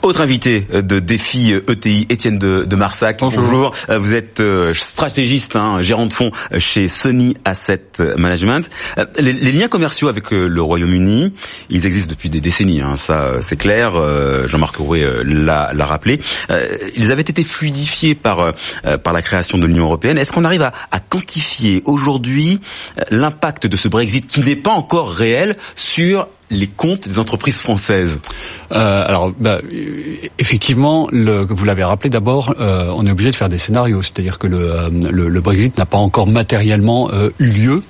Autre 0.02 0.21
invité 0.21 0.66
euh, 0.73 0.83
de 0.83 0.99
défi 0.99 1.52
ETI, 1.52 2.02
euh, 2.02 2.12
Étienne 2.12 2.38
de, 2.38 2.64
de 2.64 2.76
Marsac. 2.76 3.21
Bonjour. 3.21 3.73
Euh, 3.88 3.99
vous 3.99 4.14
êtes 4.14 4.43
stratégiste, 4.75 5.57
hein, 5.57 5.83
gérant 5.83 6.07
de 6.07 6.12
fonds 6.12 6.31
chez 6.59 6.88
Sony 6.88 7.37
Asset 7.45 7.83
Management. 8.16 8.69
Les, 9.19 9.33
liens 9.33 9.69
commerciaux 9.69 10.09
avec 10.09 10.31
le 10.31 10.62
Royaume-Uni, 10.62 11.33
ils 11.71 11.87
existent 11.87 12.11
depuis 12.11 12.28
des 12.28 12.40
décennies, 12.40 12.81
hein, 12.81 12.97
ça 12.97 13.35
c'est 13.40 13.57
clair. 13.57 13.93
Jean-Marc 14.47 14.76
Rouet 14.76 15.07
l'a 15.25 15.87
rappelé. 15.87 16.21
Ils 16.97 17.12
avaient 17.12 17.23
été 17.23 17.45
fluidifiés 17.45 18.14
par 18.14 18.52
par 19.02 19.12
la 19.12 19.23
création 19.23 19.59
de 19.59 19.66
l'Union 19.66 19.85
européenne. 19.85 20.19
Est-ce 20.19 20.33
qu'on 20.33 20.45
arrive 20.45 20.62
à, 20.62 20.73
à 20.90 21.00
quantifier 21.00 21.83
aujourd'hui 21.85 22.61
l'impact 23.11 23.66
de 23.66 23.76
ce 23.76 23.88
Brexit 23.88 24.26
qui 24.26 24.43
n'est 24.43 24.57
pas 24.57 24.73
encore 24.73 25.12
réel 25.12 25.57
sur 25.76 26.26
les 26.54 26.66
comptes 26.66 27.08
des 27.08 27.18
entreprises 27.18 27.58
françaises 27.58 28.18
euh, 28.73 29.04
Alors, 29.06 29.32
bah, 29.38 29.58
effectivement, 30.38 31.08
le, 31.12 31.44
vous 31.49 31.64
l'avez 31.64 31.84
rappelé 31.84 32.11
d'abord, 32.11 32.54
euh, 32.61 32.92
on 32.94 33.06
est 33.06 33.11
obligé 33.11 33.30
de 33.30 33.37
faire 33.37 33.49
des 33.49 33.58
scénarios, 33.58 34.02
c'est-à-dire 34.02 34.38
que 34.38 34.46
le, 34.46 34.58
euh, 34.58 34.90
le, 35.11 35.28
le 35.28 35.40
Brexit 35.40 35.76
n'a 35.78 35.87
pas 35.87 35.99
encore 35.99 36.26
matériellement 36.26 37.11
euh, 37.12 37.30
eu 37.38 37.49
lieu, 37.49 37.82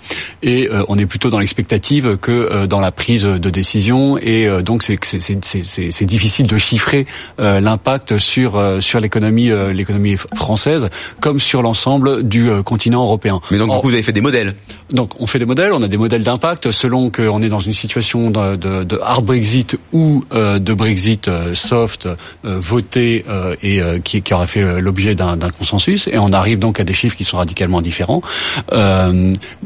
et 0.42 0.68
euh, 0.68 0.84
on 0.88 0.98
est 0.98 1.06
plutôt 1.06 1.30
dans 1.30 1.38
l'expectative 1.38 2.16
que 2.16 2.66
dans 2.66 2.80
la 2.80 2.92
prise 2.92 3.22
de 3.22 3.50
décision, 3.50 4.18
et 4.18 4.48
donc 4.62 4.82
c'est 4.82 6.04
difficile 6.04 6.46
de 6.46 6.58
chiffrer 6.58 7.06
l'impact 7.38 8.18
sur 8.18 8.62
sur 8.80 9.00
l'économie 9.00 9.50
l'économie 9.72 10.16
française 10.34 10.88
comme 11.20 11.40
sur 11.40 11.62
l'ensemble 11.62 12.22
du 12.22 12.50
continent 12.64 13.02
européen. 13.02 13.40
Mais 13.50 13.58
donc, 13.58 13.82
vous 13.82 13.92
avez 13.92 14.02
fait 14.02 14.12
des 14.12 14.20
modèles. 14.20 14.54
Donc, 14.90 15.20
on 15.20 15.26
fait 15.26 15.38
des 15.38 15.44
modèles, 15.46 15.72
on 15.72 15.82
a 15.82 15.88
des 15.88 15.96
modèles 15.96 16.22
d'impact. 16.22 16.70
Selon 16.70 17.10
qu'on 17.10 17.42
est 17.42 17.48
dans 17.48 17.60
une 17.60 17.72
situation 17.72 18.30
de, 18.30 18.53
de, 18.56 19.00
hard 19.02 19.24
Brexit 19.24 19.76
ou 19.92 20.24
euh, 20.32 20.58
de 20.58 20.72
Brexit 20.74 21.28
euh, 21.28 21.54
soft 21.54 22.06
euh, 22.06 22.16
voté 22.44 23.24
et 23.62 23.80
qui, 24.02 24.22
qui 24.22 24.34
aura 24.34 24.46
fait 24.46 24.80
l'objet 24.80 25.14
d'un 25.14 25.36
consensus. 25.58 26.08
Et 26.08 26.18
on 26.18 26.32
arrive 26.32 26.58
donc 26.58 26.80
à 26.80 26.84
des 26.84 26.94
chiffres 26.94 27.16
qui 27.16 27.24
sont 27.24 27.36
radicalement 27.36 27.80
différents. 27.80 28.20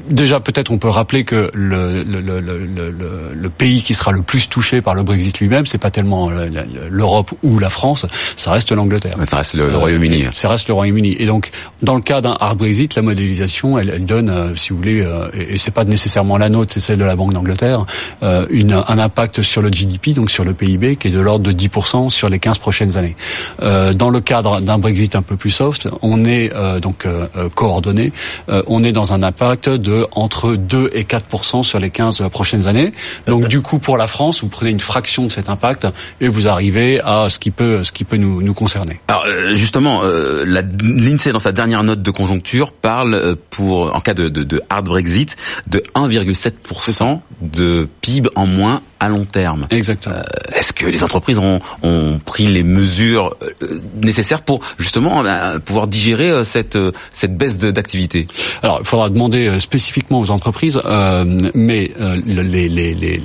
déjà, 0.09 0.41
peut-être 0.41 0.71
on 0.71 0.79
peut 0.79 0.89
rappeler 0.89 1.25
que 1.25 1.51
le, 1.55 2.03
le, 2.03 2.21
le, 2.21 2.41
le, 3.35 3.51
pays 3.51 3.83
qui 3.83 3.95
sera 3.95 4.13
le 4.13 4.23
plus 4.23 4.49
touché 4.49 4.81
par 4.83 4.95
le 4.95 5.03
Brexit 5.03 5.39
lui-même, 5.41 5.67
c'est 5.67 5.79
pas 5.79 5.91
tellement 5.91 6.31
l'Europe 6.91 7.33
ou 7.43 7.59
la 7.59 7.71
France, 7.71 8.07
ça 8.37 8.53
reste 8.53 8.73
l'Angleterre. 8.73 9.17
Ça 9.25 9.39
reste 9.39 9.55
le, 9.55 9.77
Royaume-Uni. 9.77 10.27
Ça 10.33 10.49
reste 10.49 10.69
le 10.69 10.75
Royaume-Uni. 10.75 11.17
Et 11.19 11.27
donc, 11.27 11.51
dans 11.83 11.95
le 11.95 12.03
cas 12.03 12.21
d'un 12.21 12.37
hard 12.39 12.59
Brexit, 12.59 12.95
la 12.95 13.03
modélisation, 13.03 13.79
elle, 13.79 13.91
elle 13.91 14.07
donne, 14.07 14.57
si 14.57 14.71
vous 14.71 14.77
voulez, 14.77 15.07
et, 15.35 15.55
et 15.55 15.59
c'est 15.59 15.73
pas 15.73 15.85
nécessairement 15.85 16.39
la 16.39 16.49
nôtre, 16.49 16.73
c'est 16.73 16.81
celle 16.81 16.99
de 16.99 17.05
la 17.05 17.17
Banque 17.17 17.33
d'Angleterre, 17.33 17.85
une 18.51 18.68
un 18.73 18.99
impact 18.99 19.43
sur 19.43 19.63
le 19.63 19.71
GDP, 19.71 20.15
donc 20.15 20.31
sur 20.31 20.45
le 20.45 20.55
PIB, 20.55 20.97
qui 20.97 21.09
est 21.09 21.11
de 21.11 21.21
l'ordre 21.21 21.45
de 21.45 21.53
10% 21.53 22.11
sur 22.11 22.29
les 22.29 22.39
15 22.39 22.59
prochaines 22.59 22.97
années. 22.97 23.17
Euh, 23.63 23.95
dans 23.95 24.11
le 24.11 24.21
cadre 24.21 24.61
d'un 24.61 24.79
Brexit 24.79 25.17
un 25.17 25.23
peu 25.23 25.37
plus 25.37 25.51
soft, 25.51 25.89
on 26.03 26.25
est 26.25 26.53
euh, 26.55 26.81
donc 26.81 27.07
euh, 27.07 27.27
coordonné, 27.55 28.13
on 28.67 28.83
est 28.85 28.93
dans 28.93 29.13
un 29.13 29.23
impact 29.23 29.69
de 29.69 30.07
entre 30.13 30.55
2 30.55 30.91
et 30.93 31.05
4% 31.05 31.63
sur 31.63 31.79
les 31.79 31.91
15 31.91 32.29
prochaines 32.31 32.67
années. 32.67 32.93
Donc 33.27 33.49
du 33.49 33.63
coup, 33.63 33.79
pour 33.79 33.97
la 33.97 34.07
France, 34.07 34.43
vous 34.43 34.49
prenez 34.49 34.71
une 34.71 34.81
fraction 34.81 35.25
de 35.25 35.29
cet 35.29 35.49
impact 35.49 35.87
et 36.21 36.29
vous 36.29 36.49
arrivez 36.49 37.01
à 37.01 37.29
ce 37.31 37.39
qui 37.39 37.51
peut, 37.51 37.85
ce 37.85 37.93
qui 37.93 38.05
peut 38.05 38.17
nous, 38.17 38.43
nous 38.43 38.55
concerner. 38.55 39.01
Alors 39.09 39.25
justement, 39.55 40.03
l'INSEE 40.03 41.33
dans 41.33 41.39
sa 41.39 41.53
dernière 41.53 41.83
note 41.85 42.03
de 42.03 42.11
conjoncture 42.11 42.73
parle 42.73 43.37
pour 43.51 43.95
en 43.95 44.01
cas 44.01 44.15
de, 44.15 44.29
de, 44.29 44.43
de 44.45 44.61
hard 44.69 44.87
Brexit 44.87 45.37
de 45.67 45.83
1,7% 45.95 47.21
de 47.41 47.89
PIB 48.01 48.29
en 48.35 48.47
moins 48.47 48.58
à 49.01 49.09
long 49.09 49.25
terme. 49.25 49.67
Exactement. 49.71 50.17
Euh, 50.17 50.57
est-ce 50.57 50.73
que 50.73 50.87
les 50.87 51.05
entreprises 51.05 51.39
ont, 51.39 51.61
ont 51.83 52.21
pris 52.25 52.47
les 52.47 52.63
mesures 52.63 53.37
euh, 53.63 53.81
nécessaires 54.03 54.43
pour 54.43 54.61
justement 54.79 55.25
euh, 55.25 55.59
pouvoir 55.59 55.87
digérer 55.87 56.45
cette 56.45 56.79
cette 57.13 57.37
baisse 57.37 57.59
d'activité? 57.59 58.27
Alors, 58.63 58.79
il 58.81 58.87
faudra 58.87 59.09
demander 59.09 59.61
spécifiquement 59.61 60.21
aux 60.21 60.31
entreprises, 60.31 60.81
mais 61.55 61.91
les, 62.27 62.69
les, 62.69 62.95
les, 62.95 63.23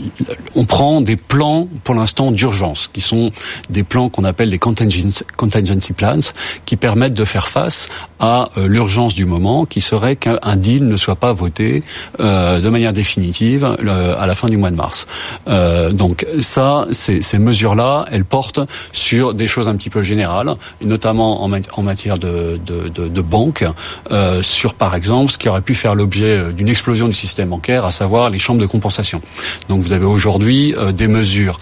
on 0.56 0.66
prend 0.66 1.02
des 1.02 1.16
plans 1.16 1.68
pour 1.84 1.96
l'instant 1.96 2.32
d'urgence, 2.32 2.90
qui 2.92 3.02
sont 3.02 3.32
des 3.70 3.84
plans 3.84 4.10
qu'on 4.10 4.24
appelle 4.24 4.50
les 4.50 4.60
contingency, 4.60 5.24
contingency 5.38 5.94
plans, 5.94 6.34
qui 6.66 6.76
permettent 6.76 7.14
de 7.14 7.26
faire 7.26 7.48
face 7.48 7.90
à 8.20 8.50
l'urgence 8.58 9.16
du 9.16 9.26
moment, 9.26 9.66
qui 9.66 9.82
serait 9.82 10.16
qu'un 10.16 10.56
deal 10.56 10.88
ne 10.88 10.98
soit 10.98 11.16
pas 11.16 11.34
voté 11.34 11.84
de 12.20 12.70
manière 12.70 12.94
définitive 12.94 13.66
à 13.66 14.28
la 14.28 14.36
fin 14.36 14.48
du 14.48 14.58
mois 14.58 14.72
de 14.72 14.76
mars. 14.76 15.08
Euh, 15.48 15.92
donc 15.92 16.26
ça, 16.40 16.86
ces, 16.92 17.22
mesures-là, 17.38 18.06
elles 18.12 18.26
portent 18.26 18.60
sur 18.92 19.34
des 19.34 19.48
choses 19.48 19.68
un 19.68 19.76
petit 19.76 19.90
peu 19.90 20.04
générales, 20.04 20.56
notamment 20.82 21.44
en, 21.44 21.48
matière 21.84 22.18
de, 22.18 22.60
de, 22.66 23.22
banque, 23.22 23.64
euh, 24.12 24.42
sur 24.42 24.74
par 24.74 24.96
exemple 24.96 25.32
ce 25.32 25.38
qui 25.38 25.50
aurait 25.50 25.62
pu 25.62 25.76
faire 25.76 25.96
l'objet 25.96 26.38
euh, 26.38 26.52
d'une 26.52 26.70
explosion 26.70 27.08
du 27.08 27.14
système 27.14 27.50
bancaire, 27.50 27.86
à 27.86 27.92
savoir 27.92 28.30
les 28.30 28.40
chambres 28.40 28.62
de 28.62 28.66
compensation. 28.66 29.22
Donc 29.70 29.84
vous 29.84 29.94
avez 29.94 30.06
aujourd'hui 30.06 30.74
des 30.94 31.08
mesures 31.08 31.60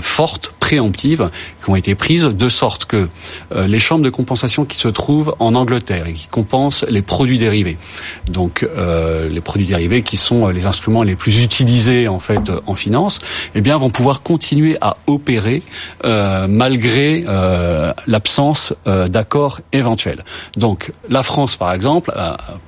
fortes, 0.00 0.52
préemptives, 0.60 1.30
ont 1.68 1.76
été 1.76 1.94
prises 1.94 2.24
de 2.24 2.48
sorte 2.48 2.84
que 2.84 3.08
les 3.54 3.78
chambres 3.78 4.04
de 4.04 4.10
compensation 4.10 4.64
qui 4.64 4.78
se 4.78 4.88
trouvent 4.88 5.34
en 5.38 5.54
Angleterre 5.54 6.06
et 6.06 6.12
qui 6.12 6.26
compensent 6.26 6.84
les 6.88 7.02
produits 7.02 7.38
dérivés, 7.38 7.76
donc 8.28 8.66
les 8.76 9.40
produits 9.40 9.66
dérivés 9.66 10.02
qui 10.02 10.16
sont 10.16 10.48
les 10.48 10.66
instruments 10.66 11.02
les 11.02 11.16
plus 11.16 11.42
utilisés 11.42 12.08
en 12.08 12.18
fait 12.18 12.50
en 12.66 12.74
finance, 12.74 13.18
eh 13.54 13.60
bien 13.60 13.76
vont 13.78 13.90
pouvoir 13.90 14.22
continuer 14.22 14.76
à 14.80 14.96
opérer 15.06 15.62
euh, 16.04 16.46
malgré 16.48 17.24
euh, 17.28 17.92
l'absence 18.06 18.74
euh, 18.86 19.08
d'accord 19.08 19.60
éventuel. 19.72 20.24
Donc 20.56 20.92
la 21.08 21.22
France, 21.22 21.56
par 21.56 21.72
exemple, 21.72 22.12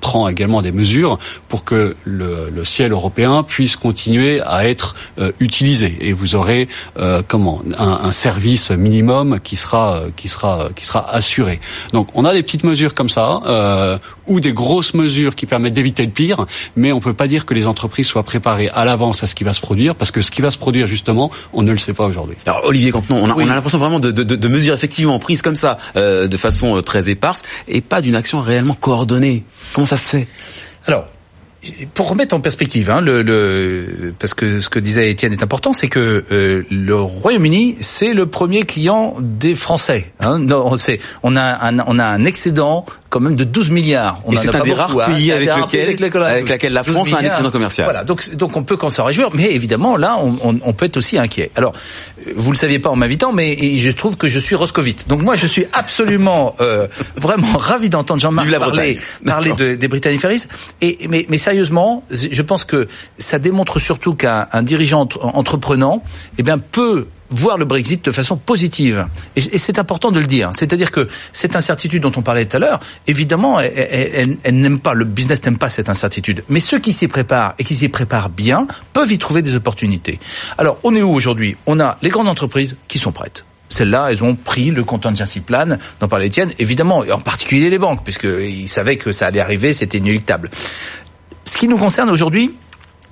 prend 0.01 0.29
également 0.29 0.63
des 0.63 0.73
mesures 0.73 1.19
pour 1.49 1.65
que 1.65 1.97
le, 2.05 2.65
ciel 2.65 2.93
européen 2.93 3.43
puisse 3.43 3.77
continuer 3.77 4.41
à 4.43 4.69
être 4.69 4.95
utilisé 5.41 5.97
et 6.01 6.13
vous 6.13 6.35
aurez 6.35 6.69
comment 7.27 7.63
un, 7.79 8.13
service 8.13 8.71
qui 9.43 9.57
sera 9.57 10.03
qui 10.17 10.29
sera 10.29 10.69
qui 10.75 10.85
sera 10.85 11.09
assuré. 11.11 11.61
Donc 11.93 12.09
on 12.15 12.25
a 12.25 12.33
des 12.33 12.43
petites 12.43 12.65
mesures 12.65 12.95
comme 12.95 13.09
ça 13.09 13.99
ou 14.27 14.41
des 14.41 14.53
grosses 14.53 14.95
mesures 14.95 15.35
qui 15.35 15.47
permettent 15.47 15.75
d'éviter 15.75 16.05
le 16.05 16.13
pire, 16.13 16.47
mais 16.77 16.93
on 16.93 17.01
peut 17.01 17.15
pas 17.15 17.29
dire 17.29 17.47
que 17.47 17.55
les 17.55 17.67
entreprises 17.67 18.07
soient 18.07 18.23
préparées 18.23 18.69
à 18.69 18.85
l'avance 18.85 19.23
à 19.23 19.27
ce 19.27 19.35
qui 19.35 19.45
va 19.45 19.53
se 19.53 19.61
produire 19.61 19.95
parce 19.95 20.11
que 20.11 20.23
ce 20.23 20.31
qui 20.31 20.43
va 20.43 20.51
se 20.51 20.59
produire 20.59 20.87
justement, 20.87 21.31
on 21.53 21.63
ne 21.63 21.73
le 21.73 21.79
sait 21.79 21.95
pas 21.95 22.07
aujourd'hui. 22.07 22.37
Alors 22.47 22.65
Olivier 22.65 22.91
Campenon, 22.91 23.21
on 23.23 23.31
a, 23.31 23.35
on 23.35 23.51
a 23.51 23.55
l'impression 23.55 23.79
vraiment 23.79 24.01
de, 24.01 24.11
de, 24.11 24.23
de, 24.23 24.49
mesures 24.49 24.75
effectivement 24.75 25.19
prises 25.19 25.43
comme 25.43 25.57
ça, 25.57 25.79
euh, 25.97 26.27
de 26.27 26.37
façon 26.37 26.77
euh, 26.77 26.83
très 26.83 27.09
éparse, 27.09 27.43
et 27.69 27.81
pas 27.81 28.01
d'une 28.01 28.17
action 28.17 28.41
réellement 28.41 28.75
coordonnée. 28.75 29.45
Comment 29.73 29.87
ça 29.87 29.97
se 29.97 30.09
fait? 30.09 30.29
Alors, 30.87 31.07
pour 31.95 32.09
remettre 32.09 32.35
en 32.35 32.41
perspective, 32.41 32.91
hein, 32.91 33.01
le, 33.01 34.15
parce 34.19 34.35
que 34.35 34.61
ce 34.61 34.69
que 34.69 34.79
disait 34.79 35.11
Étienne 35.11 35.33
est 35.33 35.43
important, 35.43 35.73
c'est 35.73 35.89
que 35.89 36.25
euh, 36.31 36.63
le 36.71 36.95
Royaume-Uni, 36.95 37.77
c'est 37.81 38.15
le 38.15 38.27
premier 38.27 38.65
client 38.65 39.17
des 39.21 39.55
Français. 39.55 40.13
Hein. 40.21 40.47
On 41.23 41.37
un, 41.37 41.79
on 41.87 41.99
a 41.99 42.05
un 42.07 42.25
excédent 42.25 42.87
quand 43.11 43.21
même 43.21 43.37
de 43.37 43.45
12 43.45 43.71
milliards. 43.71 44.21
On 44.25 44.33
et 44.33 44.37
c'est 44.37 44.55
un 44.55 44.63
des 44.63 44.73
rares 44.73 44.97
hein. 44.99 45.13
pays 45.13 45.33
avec, 45.33 45.49
lequel, 45.49 46.73
la 46.73 46.85
France 46.85 47.13
a 47.13 47.19
un 47.19 47.23
excédent 47.23 47.51
commercial. 47.51 47.87
Voilà, 47.87 48.05
donc, 48.05 48.35
donc 48.37 48.57
on 48.57 48.63
peut 48.63 48.77
qu'en 48.77 48.89
se 48.89 49.01
réjouir, 49.01 49.31
mais 49.35 49.53
évidemment 49.53 49.97
là, 49.97 50.17
on, 50.19 50.37
on, 50.43 50.59
on, 50.65 50.73
peut 50.73 50.87
être 50.87 50.97
aussi 50.97 51.19
inquiet. 51.19 51.51
Alors, 51.57 51.73
vous 52.37 52.53
le 52.53 52.57
saviez 52.57 52.79
pas 52.79 52.89
en 52.89 52.97
m'invitant, 52.97 53.33
mais 53.33 53.77
je 53.77 53.91
trouve 53.91 54.17
que 54.17 54.29
je 54.29 54.39
suis 54.39 54.55
roscovite. 54.55 55.09
Donc 55.09 55.23
moi, 55.23 55.35
je 55.35 55.47
suis 55.47 55.67
absolument, 55.73 56.55
euh, 56.61 56.87
vraiment 57.17 57.59
ravi 57.59 57.91
d'entendre 57.91 58.21
Jean-Marc 58.21 58.51
parler, 58.51 58.99
parler 59.27 59.53
de, 59.53 59.75
des 59.75 59.89
Britanniques 59.89 60.21
Ferries. 60.21 60.45
Et 60.81 61.09
mais, 61.09 61.27
mais 61.29 61.39
sérieusement, 61.39 62.05
je 62.11 62.43
pense 62.43 62.65
que 62.65 62.87
ça 63.19 63.39
démontre 63.39 63.81
surtout 63.81 64.15
qu'un 64.15 64.47
dirigeant 64.63 65.09
entreprenant, 65.21 66.03
eh 66.39 66.43
bien, 66.43 66.59
peut 66.59 67.09
voir 67.31 67.59
le 67.59 67.65
Brexit 67.65 68.05
de 68.05 68.11
façon 68.11 68.37
positive. 68.37 69.07
Et, 69.37 69.59
c'est 69.59 69.79
important 69.79 70.11
de 70.11 70.21
le 70.21 70.27
dire. 70.27 70.51
C'est-à-dire 70.59 70.91
que 70.91 71.09
cette 71.33 71.57
incertitude 71.57 72.03
dont 72.03 72.13
on 72.17 72.23
parlait 72.23 72.45
tout 72.47 72.57
à 72.57 72.61
l'heure, 72.61 72.81
évidemment, 73.07 73.61
elle, 73.61 74.39
n'aime 74.51 74.81
pas, 74.81 74.95
le 74.95 75.05
business 75.05 75.45
n'aime 75.45 75.59
pas 75.59 75.69
cette 75.69 75.89
incertitude. 75.89 76.45
Mais 76.49 76.61
ceux 76.61 76.79
qui 76.79 76.93
s'y 76.93 77.09
préparent 77.09 77.55
et 77.59 77.65
qui 77.65 77.75
s'y 77.75 77.89
préparent 77.89 78.31
bien 78.31 78.67
peuvent 78.93 79.13
y 79.13 79.19
trouver 79.19 79.43
des 79.43 79.55
opportunités. 79.55 80.19
Alors, 80.59 80.79
on 80.83 80.95
est 80.95 81.03
où 81.03 81.11
aujourd'hui? 81.11 81.57
On 81.67 81.81
a 81.81 81.99
les 82.03 82.11
grandes 82.11 82.29
entreprises 82.29 82.77
qui 82.89 82.99
sont 82.99 83.13
prêtes 83.13 83.45
celles-là, 83.73 84.09
elles 84.11 84.25
ont 84.25 84.35
pris 84.35 84.71
le 84.71 84.83
contingency 84.85 85.41
plan 85.41 85.79
dont 86.01 86.09
parlait 86.09 86.27
Étienne, 86.27 86.51
évidemment, 86.59 87.05
et 87.05 87.13
en 87.13 87.21
particulier 87.21 87.71
les 87.71 87.79
banques, 87.79 88.03
puisqu'ils 88.03 88.69
savaient 88.69 88.97
que 88.97 89.13
ça 89.13 89.29
allait 89.29 89.41
arriver, 89.41 89.73
c'était 89.73 89.99
inéluctable. 89.99 90.51
Ce 91.45 91.57
qui 91.57 91.69
nous 91.69 91.79
concerne 91.79 92.11
aujourd'hui, 92.11 92.53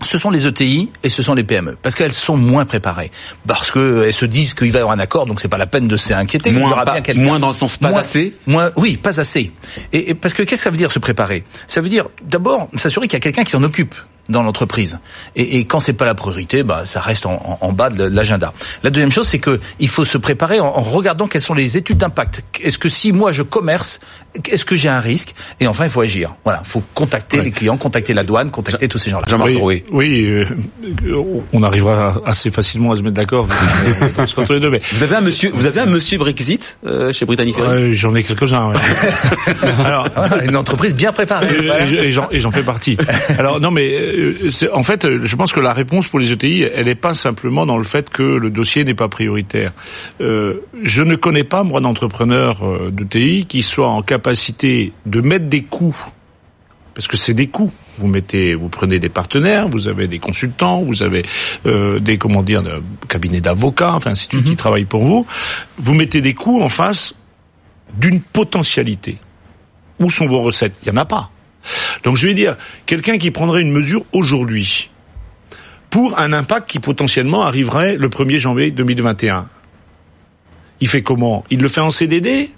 ce 0.03 0.19
sont 0.19 0.31
les 0.31 0.47
ETI 0.47 0.91
et 1.03 1.09
ce 1.09 1.23
sont 1.23 1.35
les 1.35 1.45
PME 1.45 1.77
parce 1.83 1.95
qu'elles 1.95 2.13
sont 2.13 2.37
moins 2.37 2.65
préparées 2.65 3.11
parce 3.47 3.71
que 3.71 4.05
elles 4.07 4.13
se 4.13 4.25
disent 4.25 4.55
qu'il 4.55 4.71
va 4.71 4.79
y 4.79 4.83
avoir 4.83 4.97
un 4.97 5.01
accord 5.01 5.27
donc 5.27 5.41
c'est 5.41 5.49
pas 5.49 5.59
la 5.59 5.67
peine 5.67 5.89
de 5.89 5.97
s'inquiéter 5.97 6.53
moins, 6.53 6.85
moins 7.17 7.41
dans 7.41 7.49
le 7.49 7.55
sens 7.55 7.77
pas 7.77 7.97
assez. 7.99 8.35
moins 8.47 8.71
oui 8.77 8.97
pas 8.97 9.21
assez. 9.21 9.53
Et, 9.93 10.11
et 10.11 10.15
parce 10.15 10.35
que 10.35 10.43
qu'est-ce 10.43 10.61
que 10.61 10.65
ça 10.65 10.71
veut 10.71 10.77
dire 10.77 10.93
se 10.93 10.99
préparer? 10.99 11.45
Ça 11.67 11.81
veut 11.81 11.89
dire 11.89 12.07
d'abord 12.23 12.69
s'assurer 12.77 13.09
qu'il 13.09 13.17
y 13.17 13.17
a 13.17 13.21
quelqu'un 13.21 13.45
qui 13.45 13.51
s'en 13.51 13.63
occupe 13.63 13.95
dans 14.29 14.43
l'entreprise. 14.43 14.99
Et, 15.37 15.59
et, 15.59 15.65
quand 15.65 15.81
c'est 15.81 15.93
pas 15.93 16.05
la 16.05 16.15
priorité, 16.15 16.63
bah 16.63 16.83
ça 16.85 17.01
reste 17.01 17.27
en, 17.27 17.59
en, 17.61 17.73
bas 17.73 17.91
de 17.91 18.05
l'agenda. 18.05 18.53
La 18.83 18.91
deuxième 18.91 19.11
chose, 19.11 19.27
c'est 19.27 19.39
que 19.39 19.59
il 19.81 19.89
faut 19.89 20.05
se 20.05 20.19
préparer 20.19 20.61
en, 20.61 20.67
en 20.67 20.83
regardant 20.83 21.29
quelles 21.29 21.43
sont 21.43 21.55
les 21.55 21.77
études 21.77 21.99
d'impact. 21.99 22.45
Est-ce 22.63 22.79
que 22.79 22.89
si 22.89 23.13
moi 23.13 23.33
je 23.33 23.43
commerce, 23.43 24.01
est-ce 24.51 24.65
que 24.65 24.77
j'ai 24.77 24.89
un 24.89 25.01
risque 25.01 25.35
Et 25.61 25.67
enfin, 25.67 25.85
il 25.85 25.91
faut 25.91 26.01
agir. 26.01 26.35
Voilà, 26.45 26.61
il 26.65 26.69
faut 26.69 26.83
contacter 26.95 27.41
les 27.41 27.51
clients, 27.51 27.77
contacter 27.77 28.13
la 28.15 28.25
douane, 28.25 28.51
contacter 28.51 28.89
tous 28.89 28.99
ces 28.99 29.11
gens-là. 29.11 29.27
Jean-Marc 29.29 29.51
oui, 29.61 29.85
oui 29.91 30.27
euh, 30.27 30.45
on 31.53 31.63
arrivera 31.63 32.21
assez 32.25 32.51
facilement 32.51 32.93
à 32.93 32.97
se 32.97 33.03
mettre 33.03 33.17
d'accord 33.17 33.49
entre 34.37 34.55
les 34.55 34.61
deux. 34.61 34.71
Mais 34.71 34.81
vous 34.93 35.03
avez 35.03 35.17
un 35.17 35.21
monsieur, 35.21 35.51
vous 35.55 35.67
avez 35.67 35.81
un 35.81 35.87
monsieur 35.87 36.19
Brexit 36.19 36.79
euh, 36.85 37.13
chez 37.13 37.25
Britannic 37.25 37.59
ouais, 37.59 37.95
J'en 37.95 38.15
ai 38.15 38.23
quelques-uns. 38.23 38.71
Ouais. 38.71 38.77
Alors, 39.85 40.07
voilà, 40.15 40.45
une 40.45 40.57
entreprise 40.57 40.95
bien 40.95 41.13
préparée. 41.13 41.55
Et, 41.59 41.67
voilà. 41.67 42.29
et 42.31 42.41
j'en 42.41 42.51
fais 42.51 42.63
partie. 42.63 42.97
Alors 43.39 43.61
non, 43.61 43.71
mais 43.71 43.93
euh, 43.95 44.18
en 44.73 44.83
fait, 44.83 45.07
je 45.25 45.37
pense 45.37 45.53
que 45.53 45.61
la 45.61 45.73
réponse 45.73 46.09
pour 46.09 46.19
les 46.19 46.33
ETI, 46.33 46.63
elle 46.63 46.87
n'est 46.87 46.95
pas 46.95 47.15
simplement 47.15 47.67
dans 47.67 47.79
le 47.79 47.85
fait 47.85 48.09
que 48.09 48.23
le 48.23 48.51
dossier 48.51 48.85
n'est 48.85 48.95
pas 48.95 49.09
prioritaire. 49.09 49.73
Euh, 50.21 50.61
je 50.83 51.03
ne 51.03 51.17
connais 51.17 51.45
pas, 51.45 51.63
moi, 51.63 51.81
d'entrepreneur 51.81 52.67
euh, 52.67 52.91
d'ETI 52.91 53.47
qui 53.47 53.63
soit 53.63 53.89
en 53.89 54.03
capacité 54.03 54.93
de 55.07 55.21
mettre 55.21 55.47
des 55.47 55.63
coûts, 55.63 55.97
parce 56.95 57.09
que 57.09 57.17
c'est 57.17 57.35
des 57.35 57.49
coûts. 57.49 57.73
Vous 57.99 58.09
mettez, 58.09 58.55
vous 58.55 58.69
prenez 58.69 58.99
des 58.99 59.09
partenaires, 59.09 59.69
vous 59.69 59.89
avez 59.89 60.09
des 60.09 60.19
consultants, 60.19 60.83
vous 60.83 61.03
avez 61.03 61.25
euh, 61.67 61.99
des 61.99 62.19
comment 62.19 62.43
dire, 62.43 62.63
de 62.63 62.83
cabinets 63.09 63.41
d'avocats, 63.41 63.95
enfin 63.95 64.11
ainsi 64.13 64.29
de 64.29 64.35
suite, 64.35 64.47
qui 64.47 64.57
travaillent 64.57 64.85
pour 64.85 65.05
vous. 65.05 65.27
Vous 65.79 65.95
mettez 65.95 66.21
des 66.21 66.35
coûts 66.35 66.61
en 66.61 66.69
face 66.69 67.15
d'une 67.97 68.21
potentialité. 68.21 69.19
Où 70.01 70.11
sont 70.11 70.27
vos 70.27 70.43
recettes? 70.43 70.75
Il 70.83 70.89
y 70.89 70.91
en 70.93 70.97
a 70.97 71.05
pas. 71.05 71.31
Donc 72.05 72.17
je 72.17 72.27
vais 72.27 72.35
dire, 72.35 72.57
quelqu'un 72.87 73.19
qui 73.19 73.31
prendrait 73.31 73.63
une 73.63 73.73
mesure 73.73 74.05
aujourd'hui 74.13 74.91
pour 75.91 76.19
un 76.19 76.33
impact 76.33 76.69
qui 76.69 76.81
potentiellement 76.81 77.43
arriverait 77.43 77.97
le 77.97 78.09
1er 78.09 78.39
janvier 78.39 78.71
2021, 78.71 79.47
il 80.81 80.89
fait 80.89 81.03
comment? 81.03 81.45
Il 81.51 81.61
le 81.61 81.69
fait 81.69 81.81
en 81.81 81.91
CDD 81.91 82.51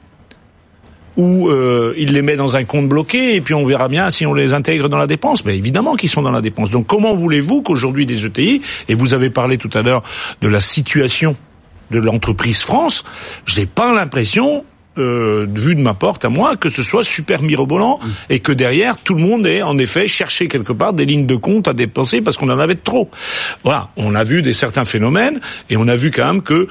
ou 1.17 1.49
euh, 1.49 1.95
il 1.97 2.13
les 2.13 2.23
met 2.23 2.37
dans 2.37 2.57
un 2.57 2.65
compte 2.65 2.89
bloqué 2.89 3.35
et 3.37 3.41
puis 3.41 3.55
on 3.55 3.65
verra 3.65 3.89
bien 3.89 4.11
si 4.11 4.27
on 4.27 4.35
les 4.35 4.53
intègre 4.53 4.89
dans 4.89 4.99
la 4.99 5.07
dépense? 5.07 5.45
Mais 5.45 5.57
évidemment 5.57 5.97
qu'ils 5.97 6.11
sont 6.11 6.23
dans 6.23 6.31
la 6.31 6.41
dépense. 6.41 6.71
Donc 6.71 6.87
comment 6.87 7.15
voulez-vous 7.15 7.63
qu'aujourd'hui 7.63 8.07
des 8.07 8.27
ETI, 8.27 8.63
et 8.89 8.95
vous 8.95 9.15
avez 9.15 9.31
parlé 9.31 9.59
tout 9.59 9.71
à 9.75 9.83
l'heure 9.83 10.03
de 10.41 10.49
la 10.49 10.61
situation 10.61 11.37
de 11.91 11.99
l'entreprise 11.99 12.61
France, 12.61 13.05
j'ai 13.47 13.67
pas 13.67 13.93
l'impression 13.93 14.65
euh, 15.01 15.47
vu 15.49 15.75
de 15.75 15.81
ma 15.81 15.95
porte 15.95 16.25
à 16.25 16.29
moi, 16.29 16.57
que 16.57 16.69
ce 16.69 16.83
soit 16.83 17.05
super 17.05 17.43
mirobolant 17.43 17.99
et 18.29 18.41
que 18.41 18.53
derrière 18.53 18.97
tout 18.97 19.15
le 19.15 19.23
monde 19.23 19.47
ait 19.47 19.63
en 19.63 19.79
effet 19.79 20.09
cherché 20.09 20.49
quelque 20.49 20.73
part 20.73 20.93
des 20.93 21.07
lignes 21.07 21.27
de 21.27 21.37
compte 21.37 21.69
à 21.69 21.73
dépenser 21.73 22.21
parce 22.21 22.37
qu'on 22.37 22.51
en 22.51 22.59
avait 22.59 22.75
trop. 22.75 23.11
Voilà, 23.65 23.89
on 23.97 24.15
a 24.15 24.25
vu 24.25 24.43
des 24.43 24.55
certains 24.55 24.85
phénomènes 24.85 25.41
et 25.69 25.77
on 25.77 25.89
a 25.89 25.97
vu 25.97 26.11
quand 26.11 26.27
même 26.27 26.43
que 26.43 26.69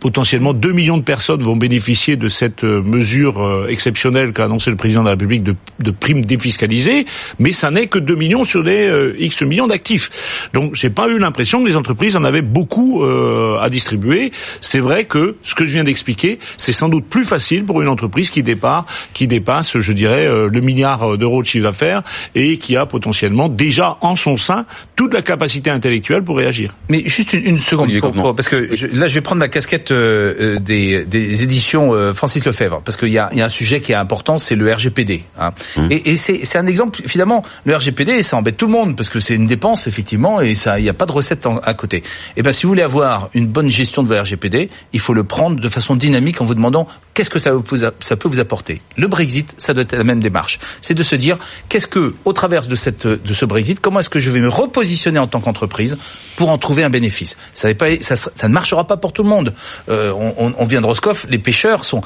potentiellement 0.00 0.54
2 0.54 0.72
millions 0.72 0.96
de 0.98 1.02
personnes 1.02 1.42
vont 1.42 1.56
bénéficier 1.56 2.16
de 2.16 2.28
cette 2.28 2.64
euh, 2.64 2.82
mesure 2.82 3.42
euh, 3.42 3.66
exceptionnelle 3.68 4.32
qu'a 4.32 4.44
annoncé 4.44 4.70
le 4.70 4.76
président 4.76 5.00
de 5.00 5.04
la 5.04 5.12
République 5.12 5.42
de, 5.42 5.54
de 5.78 5.90
primes 5.90 6.24
défiscalisées, 6.24 7.06
mais 7.38 7.52
ça 7.52 7.70
n'est 7.70 7.86
que 7.86 7.98
2 7.98 8.14
millions 8.14 8.44
sur 8.44 8.64
des 8.64 8.88
euh, 8.88 9.14
X 9.18 9.42
millions 9.42 9.66
d'actifs. 9.66 10.10
Donc 10.54 10.74
j'ai 10.74 10.90
pas 10.90 11.08
eu 11.08 11.18
l'impression 11.18 11.62
que 11.62 11.68
les 11.68 11.76
entreprises 11.76 12.16
en 12.16 12.24
avaient 12.24 12.40
beaucoup 12.40 13.04
euh, 13.04 13.58
à 13.60 13.68
distribuer. 13.68 14.32
C'est 14.60 14.80
vrai 14.80 15.04
que 15.04 15.36
ce 15.42 15.54
que 15.54 15.64
je 15.64 15.72
viens 15.72 15.84
d'expliquer, 15.84 16.38
c'est 16.56 16.72
sans 16.72 16.88
doute 16.88 17.04
plus 17.04 17.24
facile 17.24 17.64
pour 17.64 17.82
une 17.82 17.88
entreprise 17.88 18.30
qui 18.30 18.42
dépasse, 18.42 18.84
qui 19.12 19.26
dépasse, 19.26 19.78
je 19.78 19.92
dirais, 19.92 20.26
le 20.28 20.60
milliard 20.60 21.18
d'euros 21.18 21.42
de 21.42 21.46
chiffre 21.46 21.64
d'affaires 21.64 22.02
et 22.34 22.56
qui 22.56 22.76
a 22.76 22.86
potentiellement 22.86 23.48
déjà 23.48 23.98
en 24.00 24.16
son 24.16 24.36
sein 24.36 24.64
toute 24.96 25.12
la 25.12 25.22
capacité 25.22 25.70
intellectuelle 25.70 26.22
pour 26.22 26.36
réagir. 26.36 26.74
Mais 26.88 27.02
juste 27.06 27.32
une, 27.32 27.44
une 27.44 27.58
seconde, 27.58 27.90
pour, 28.00 28.12
pour, 28.12 28.34
parce 28.34 28.48
que 28.48 28.74
je, 28.74 28.86
là 28.86 29.08
je 29.08 29.14
vais 29.14 29.20
prendre 29.20 29.40
ma 29.40 29.48
casquette 29.48 29.89
euh, 29.94 30.58
des, 30.58 31.04
des, 31.04 31.42
éditions 31.42 31.92
euh, 31.94 32.12
Francis 32.12 32.44
Lefebvre, 32.44 32.80
parce 32.84 32.96
qu'il 32.96 33.08
y 33.08 33.18
a, 33.18 33.30
y 33.32 33.40
a, 33.40 33.44
un 33.44 33.48
sujet 33.48 33.80
qui 33.80 33.92
est 33.92 33.96
important, 33.96 34.38
c'est 34.38 34.56
le 34.56 34.72
RGPD. 34.72 35.24
Hein. 35.38 35.52
Mmh. 35.76 35.86
Et, 35.90 36.10
et 36.10 36.16
c'est 36.16 36.56
un 36.56 36.66
exemple, 36.66 37.00
finalement, 37.06 37.44
le 37.64 37.76
RGPD, 37.76 38.22
ça 38.22 38.36
embête 38.36 38.56
tout 38.56 38.66
le 38.66 38.72
monde, 38.72 38.96
parce 38.96 39.08
que 39.08 39.20
c'est 39.20 39.34
une 39.34 39.46
dépense, 39.46 39.86
effectivement, 39.86 40.40
et 40.40 40.54
ça, 40.54 40.78
il 40.78 40.82
n'y 40.82 40.88
a 40.88 40.94
pas 40.94 41.06
de 41.06 41.12
recette 41.12 41.46
en, 41.46 41.58
à 41.58 41.74
côté. 41.74 41.98
Et 41.98 42.02
eh 42.38 42.42
ben, 42.42 42.52
si 42.52 42.64
vous 42.64 42.70
voulez 42.70 42.82
avoir 42.82 43.30
une 43.34 43.46
bonne 43.46 43.68
gestion 43.68 44.02
de 44.02 44.08
votre 44.08 44.22
RGPD, 44.22 44.70
il 44.92 45.00
faut 45.00 45.14
le 45.14 45.24
prendre 45.24 45.60
de 45.60 45.68
façon 45.68 45.96
dynamique 45.96 46.40
en 46.40 46.44
vous 46.44 46.54
demandant 46.54 46.86
qu'est-ce 47.14 47.30
que 47.30 47.38
ça, 47.38 47.52
ça 48.00 48.16
peut 48.16 48.28
vous 48.28 48.40
apporter. 48.40 48.80
Le 48.96 49.06
Brexit, 49.08 49.54
ça 49.58 49.74
doit 49.74 49.82
être 49.82 49.96
la 49.96 50.04
même 50.04 50.20
démarche. 50.20 50.58
C'est 50.80 50.94
de 50.94 51.02
se 51.02 51.16
dire, 51.16 51.38
qu'est-ce 51.68 51.86
que, 51.86 52.14
au 52.24 52.32
travers 52.32 52.66
de 52.66 52.74
cette, 52.74 53.06
de 53.06 53.34
ce 53.34 53.44
Brexit, 53.44 53.80
comment 53.80 54.00
est-ce 54.00 54.08
que 54.08 54.20
je 54.20 54.30
vais 54.30 54.40
me 54.40 54.48
repositionner 54.48 55.18
en 55.18 55.26
tant 55.26 55.40
qu'entreprise 55.40 55.98
pour 56.36 56.50
en 56.50 56.58
trouver 56.58 56.84
un 56.84 56.90
bénéfice? 56.90 57.36
Ça, 57.52 57.74
pas, 57.74 57.88
ça, 58.00 58.16
ça, 58.16 58.48
ne 58.48 58.52
marchera 58.52 58.86
pas 58.86 58.96
pour 58.96 59.12
tout 59.12 59.22
le 59.22 59.28
monde. 59.28 59.52
Euh, 59.88 60.12
on, 60.12 60.52
on, 60.58 60.66
vient 60.66 60.80
de 60.80 60.86
Roscoff, 60.86 61.26
les 61.28 61.38
pêcheurs 61.38 61.84
sont 61.84 62.00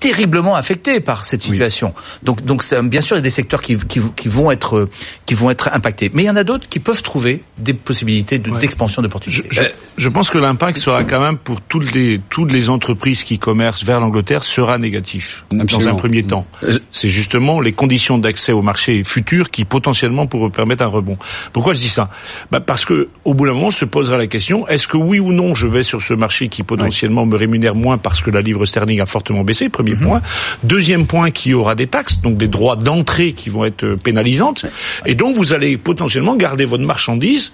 terriblement 0.00 0.56
affectés 0.56 1.00
par 1.00 1.24
cette 1.24 1.42
situation. 1.42 1.92
Oui. 1.94 2.02
Donc, 2.22 2.44
donc 2.44 2.64
bien 2.84 3.02
sûr, 3.02 3.16
il 3.16 3.18
y 3.18 3.20
a 3.20 3.22
des 3.22 3.30
secteurs 3.30 3.60
qui, 3.60 3.76
qui, 3.76 4.00
qui, 4.16 4.28
vont 4.28 4.50
être 4.50 4.88
qui 5.26 5.34
vont 5.34 5.50
être 5.50 5.68
impactés, 5.72 6.10
mais 6.12 6.22
il 6.22 6.26
y 6.26 6.30
en 6.30 6.36
a 6.36 6.44
d'autres 6.44 6.68
qui 6.68 6.80
peuvent 6.80 7.02
trouver 7.02 7.42
des 7.58 7.74
possibilités 7.74 8.38
d'expansion 8.38 9.02
de, 9.02 9.06
ouais. 9.06 9.10
d'opportunités. 9.10 9.48
Je, 9.50 9.62
je, 9.62 9.68
je, 9.98 10.08
pense 10.08 10.30
que 10.30 10.38
l'impact 10.38 10.78
sera 10.78 11.04
quand 11.04 11.20
même 11.20 11.36
pour 11.36 11.60
toutes 11.60 11.94
les 11.94 12.20
toutes 12.30 12.50
les 12.50 12.70
entreprises 12.70 13.24
qui 13.24 13.38
commercent 13.38 13.84
vers 13.84 14.00
l'Angleterre 14.00 14.42
sera 14.42 14.78
négatif 14.78 15.44
Absolument. 15.52 15.90
dans 15.90 15.94
un 15.94 15.98
premier 15.98 16.22
temps. 16.22 16.46
C'est 16.90 17.10
justement 17.10 17.60
les 17.60 17.72
conditions 17.72 18.16
d'accès 18.16 18.52
au 18.52 18.62
marché 18.62 19.04
futur 19.04 19.50
qui 19.50 19.66
potentiellement 19.66 20.26
pourraient 20.26 20.50
permettre 20.50 20.82
un 20.82 20.88
rebond. 20.88 21.18
Pourquoi 21.52 21.74
je 21.74 21.80
dis 21.80 21.88
ça? 21.88 22.10
Bah 22.50 22.60
Parce 22.60 22.86
que 22.86 23.08
au 23.24 23.34
bout 23.34 23.46
d'un 23.46 23.52
moment 23.52 23.70
se 23.70 23.84
posera 23.84 24.16
la 24.16 24.26
question 24.26 24.66
est-ce 24.66 24.88
que 24.88 24.96
oui 24.96 25.20
ou 25.20 25.32
non 25.32 25.54
je 25.54 25.66
vais 25.66 25.82
sur 25.82 26.00
ce 26.00 26.14
marché 26.14 26.48
qui 26.48 26.62
potentiellement 26.62 27.26
me 27.26 27.36
rémunère 27.36 27.74
moins 27.74 27.98
parce 27.98 28.22
que 28.22 28.30
la 28.30 28.40
livre 28.40 28.64
sterling 28.64 29.00
a 29.00 29.06
fortement 29.06 29.44
baissé? 29.44 29.68
Premier 29.68 29.89
premier 29.94 30.08
point. 30.08 30.22
Deuxième 30.62 31.06
point, 31.06 31.30
qui 31.30 31.54
aura 31.54 31.74
des 31.74 31.86
taxes, 31.86 32.20
donc 32.20 32.36
des 32.36 32.48
droits 32.48 32.76
d'entrée 32.76 33.32
qui 33.32 33.48
vont 33.48 33.64
être 33.64 33.96
pénalisantes. 34.02 34.66
Et 35.06 35.14
donc, 35.14 35.36
vous 35.36 35.52
allez 35.52 35.76
potentiellement 35.76 36.36
garder 36.36 36.64
votre 36.64 36.84
marchandise 36.84 37.52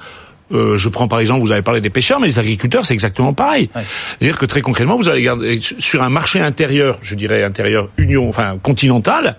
euh, 0.52 0.76
je 0.76 0.88
prends 0.88 1.08
par 1.08 1.18
exemple, 1.20 1.40
vous 1.40 1.50
avez 1.50 1.62
parlé 1.62 1.80
des 1.80 1.90
pêcheurs, 1.90 2.20
mais 2.20 2.28
les 2.28 2.38
agriculteurs, 2.38 2.86
c'est 2.86 2.94
exactement 2.94 3.32
pareil. 3.32 3.68
Ouais. 3.74 3.82
C'est-à-dire 4.18 4.38
que 4.38 4.46
très 4.46 4.60
concrètement, 4.60 4.96
vous 4.96 5.08
allez 5.08 5.22
garder 5.22 5.60
sur 5.60 6.02
un 6.02 6.08
marché 6.08 6.40
intérieur, 6.40 6.98
je 7.02 7.14
dirais 7.14 7.42
intérieur 7.42 7.88
union, 7.96 8.28
enfin 8.28 8.56
continental. 8.62 9.38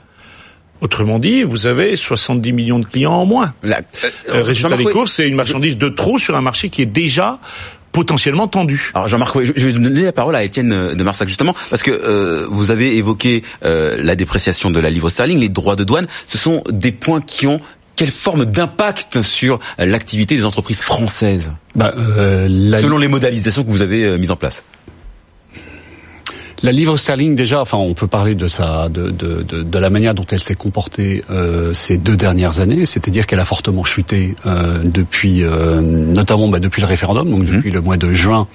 Autrement 0.80 1.18
dit, 1.18 1.44
vous 1.44 1.66
avez 1.66 1.96
70 1.96 2.54
millions 2.54 2.78
de 2.78 2.86
clients 2.86 3.14
en 3.14 3.26
moins. 3.26 3.54
La, 3.64 3.78
euh, 3.78 4.10
euh, 4.30 4.42
résultat 4.44 4.78
des 4.78 4.84
courses, 4.84 5.14
c'est 5.14 5.28
une 5.28 5.36
marchandise 5.36 5.78
de 5.78 5.90
trop 5.90 6.20
sur 6.20 6.36
un 6.36 6.42
marché 6.42 6.70
qui 6.70 6.84
est 6.84 6.88
déjà 6.88 7.40
potentiellement 7.98 8.48
tendu. 8.48 8.92
Alors 8.94 9.08
Jean-Marc, 9.08 9.42
je 9.42 9.66
vais 9.66 9.74
donner 9.74 10.04
la 10.04 10.12
parole 10.12 10.36
à 10.36 10.44
Étienne 10.44 10.94
de 10.94 11.04
Marsac 11.04 11.28
justement 11.28 11.56
parce 11.72 11.82
que 11.82 11.90
euh, 11.90 12.46
vous 12.52 12.70
avez 12.70 12.96
évoqué 12.96 13.44
euh, 13.66 13.98
la 14.00 14.16
dépréciation 14.16 14.70
de 14.70 14.80
la 14.80 14.92
livre 14.92 15.10
sterling, 15.10 15.40
les 15.40 15.50
droits 15.50 15.76
de 15.76 15.84
douane. 15.84 16.06
Ce 16.28 16.38
sont 16.38 16.62
des 16.70 16.92
points 16.92 17.22
qui 17.22 17.48
ont 17.48 17.60
quelle 17.96 18.12
forme 18.12 18.46
d'impact 18.46 19.24
sur 19.24 19.60
l'activité 19.80 20.36
des 20.36 20.46
entreprises 20.46 20.82
françaises? 20.82 21.52
Bah, 21.74 21.92
euh, 21.98 22.48
la... 22.48 22.80
Selon 22.80 23.00
les 23.00 23.08
modalisations 23.08 23.64
que 23.64 23.72
vous 23.72 23.82
avez 23.82 24.04
euh, 24.04 24.20
mises 24.20 24.30
en 24.30 24.36
place. 24.36 24.64
La 26.64 26.72
livre 26.72 26.98
sterling, 26.98 27.36
déjà, 27.36 27.62
enfin, 27.62 27.78
on 27.78 27.94
peut 27.94 28.08
parler 28.08 28.34
de 28.34 28.48
sa, 28.48 28.90
de, 28.90 29.12
de, 29.12 29.44
de, 29.44 29.62
de 29.62 29.80
la 29.80 29.92
manière 29.92 30.16
dont 30.16 30.26
elle 30.32 30.42
s'est 30.42 30.56
comportée 30.56 31.24
euh, 31.30 31.72
ces 31.76 31.98
deux 31.98 32.18
dernières 32.18 32.60
années, 32.60 32.88
c'est-à-dire 32.88 33.28
qu'elle 33.28 33.40
a 33.40 33.46
fortement 33.46 33.84
chuté 33.84 34.36
euh, 34.48 34.82
depuis, 34.84 35.44
euh, 35.44 35.82
notamment 35.82 36.48
bah, 36.48 36.60
depuis 36.60 36.82
le 36.82 36.88
référendum, 36.88 37.30
donc 37.30 37.46
depuis 37.46 37.70
mmh. 37.70 37.74
le 37.76 37.82
mois 37.82 37.98
de 37.98 38.12
juin 38.14 38.48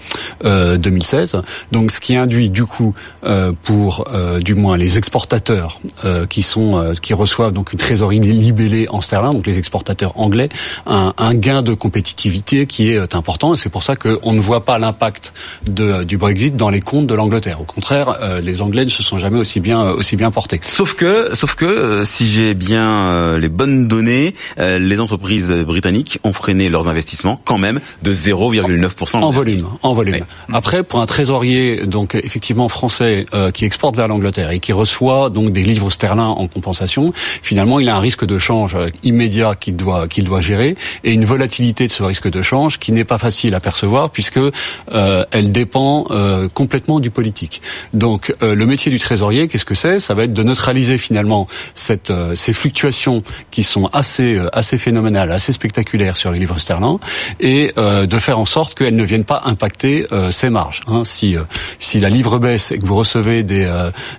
2016. 0.42 1.36
Donc, 1.70 1.92
ce 1.92 2.00
qui 2.00 2.16
induit 2.16 2.50
du 2.50 2.64
coup 2.64 2.92
euh, 3.24 3.52
pour, 3.62 4.08
euh, 4.12 4.40
du 4.40 4.56
moins, 4.56 4.76
les 4.76 4.98
exportateurs 4.98 5.78
euh, 6.04 6.26
qui 6.26 6.42
sont, 6.42 6.94
qui 7.00 7.14
reçoivent 7.14 7.52
donc 7.52 7.72
une 7.72 7.78
trésorerie 7.78 8.18
libellée 8.18 8.86
en 8.90 9.00
sterling, 9.00 9.34
donc 9.34 9.46
les 9.46 9.58
exportateurs 9.58 10.18
anglais, 10.18 10.48
un, 10.86 11.14
un 11.18 11.34
gain 11.34 11.62
de 11.62 11.72
compétitivité 11.72 12.66
qui 12.66 12.90
est 12.90 13.14
important. 13.14 13.54
Et 13.54 13.56
c'est 13.56 13.68
pour 13.68 13.84
ça 13.84 13.94
qu'on 13.94 14.32
ne 14.32 14.40
voit 14.40 14.64
pas 14.64 14.80
l'impact 14.80 15.32
du 15.66 16.16
Brexit 16.16 16.56
dans 16.56 16.70
les 16.70 16.80
comptes 16.80 17.06
de 17.06 17.14
l'Angleterre. 17.14 17.60
Au 17.60 17.64
contraire 17.64 17.91
contraire, 17.92 18.22
euh, 18.22 18.40
les 18.40 18.62
Anglais 18.62 18.84
ne 18.84 18.90
se 18.90 19.02
sont 19.02 19.18
jamais 19.18 19.38
aussi 19.38 19.60
bien 19.60 19.84
euh, 19.84 19.94
aussi 19.94 20.16
bien 20.16 20.30
portés. 20.30 20.60
Sauf 20.64 20.94
que, 20.94 21.34
sauf 21.34 21.54
que, 21.54 21.64
euh, 21.64 22.04
si 22.04 22.26
j'ai 22.26 22.54
bien 22.54 23.14
euh, 23.14 23.38
les 23.38 23.48
bonnes 23.48 23.86
données, 23.86 24.34
euh, 24.58 24.78
les 24.78 24.98
entreprises 24.98 25.50
britanniques 25.50 26.18
ont 26.24 26.32
freiné 26.32 26.70
leurs 26.70 26.88
investissements 26.88 27.40
quand 27.44 27.58
même 27.58 27.80
de 28.02 28.12
0,9%. 28.14 29.22
En 29.22 29.30
volume, 29.30 29.68
en 29.82 29.94
volume. 29.94 30.14
Oui. 30.14 30.54
Après, 30.54 30.82
pour 30.82 31.00
un 31.00 31.06
trésorier, 31.06 31.86
donc 31.86 32.14
effectivement 32.14 32.68
français, 32.68 33.26
euh, 33.34 33.50
qui 33.50 33.64
exporte 33.64 33.96
vers 33.96 34.08
l'Angleterre 34.08 34.50
et 34.50 34.60
qui 34.60 34.72
reçoit 34.72 35.28
donc 35.28 35.52
des 35.52 35.64
livres 35.64 35.90
sterling 35.90 36.12
en 36.12 36.46
compensation, 36.46 37.08
finalement, 37.42 37.78
il 37.80 37.88
a 37.88 37.96
un 37.96 38.00
risque 38.00 38.24
de 38.24 38.38
change 38.38 38.76
immédiat 39.02 39.54
qu'il 39.54 39.76
doit 39.76 40.08
qu'il 40.08 40.24
doit 40.24 40.40
gérer 40.40 40.76
et 41.04 41.12
une 41.12 41.24
volatilité 41.24 41.86
de 41.86 41.92
ce 41.92 42.02
risque 42.02 42.30
de 42.30 42.42
change 42.42 42.78
qui 42.78 42.92
n'est 42.92 43.04
pas 43.04 43.18
facile 43.18 43.54
à 43.54 43.60
percevoir 43.60 44.10
puisque 44.10 44.38
euh, 44.38 45.24
elle 45.30 45.52
dépend 45.52 46.06
euh, 46.10 46.48
complètement 46.48 47.00
du 47.00 47.10
politique. 47.10 47.62
Donc, 47.92 48.34
euh, 48.42 48.54
le 48.54 48.66
métier 48.66 48.90
du 48.90 48.98
trésorier, 48.98 49.48
qu'est-ce 49.48 49.64
que 49.64 49.74
c'est? 49.74 50.00
Ça 50.00 50.14
va 50.14 50.24
être 50.24 50.32
de 50.32 50.42
neutraliser 50.42 50.98
finalement 50.98 51.46
cette, 51.74 52.10
euh, 52.10 52.34
ces 52.34 52.52
fluctuations 52.52 53.22
qui 53.50 53.62
sont 53.62 53.86
assez 53.92 54.36
euh, 54.36 54.48
assez 54.52 54.78
phénoménales, 54.78 55.32
assez 55.32 55.52
spectaculaires 55.52 56.16
sur 56.16 56.32
les 56.32 56.38
livres 56.38 56.58
sterling 56.58 56.98
et 57.40 57.72
euh, 57.78 58.06
de 58.06 58.18
faire 58.18 58.38
en 58.38 58.46
sorte 58.46 58.74
qu'elles 58.74 58.96
ne 58.96 59.04
viennent 59.04 59.24
pas 59.24 59.42
impacter 59.44 60.06
euh, 60.12 60.30
ces 60.30 60.50
marges. 60.50 60.80
hein. 60.88 61.02
Si 61.04 61.36
euh, 61.36 61.42
si 61.78 62.00
la 62.00 62.08
livre 62.08 62.38
baisse 62.38 62.72
et 62.72 62.78
que 62.78 62.86
vous 62.86 62.96
recevez 62.96 63.42
des 63.42 63.62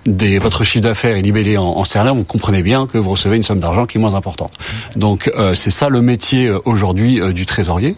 des 0.06 0.38
votre 0.38 0.64
chiffre 0.64 0.82
d'affaires 0.84 1.16
est 1.16 1.22
libellé 1.22 1.56
en, 1.56 1.64
en 1.64 1.84
sterling, 1.84 2.16
vous 2.16 2.24
comprenez 2.24 2.62
bien 2.62 2.86
que 2.86 2.98
vous 2.98 3.10
recevez 3.10 3.36
une 3.36 3.42
somme 3.42 3.60
d'argent 3.60 3.86
qui 3.86 3.98
est 3.98 4.00
moins 4.00 4.14
importante. 4.14 4.54
Donc 4.96 5.30
c'est 5.54 5.70
ça 5.70 5.88
le 5.88 6.00
métier 6.02 6.50
aujourd'hui 6.64 7.20
du 7.32 7.46
trésorier, 7.46 7.96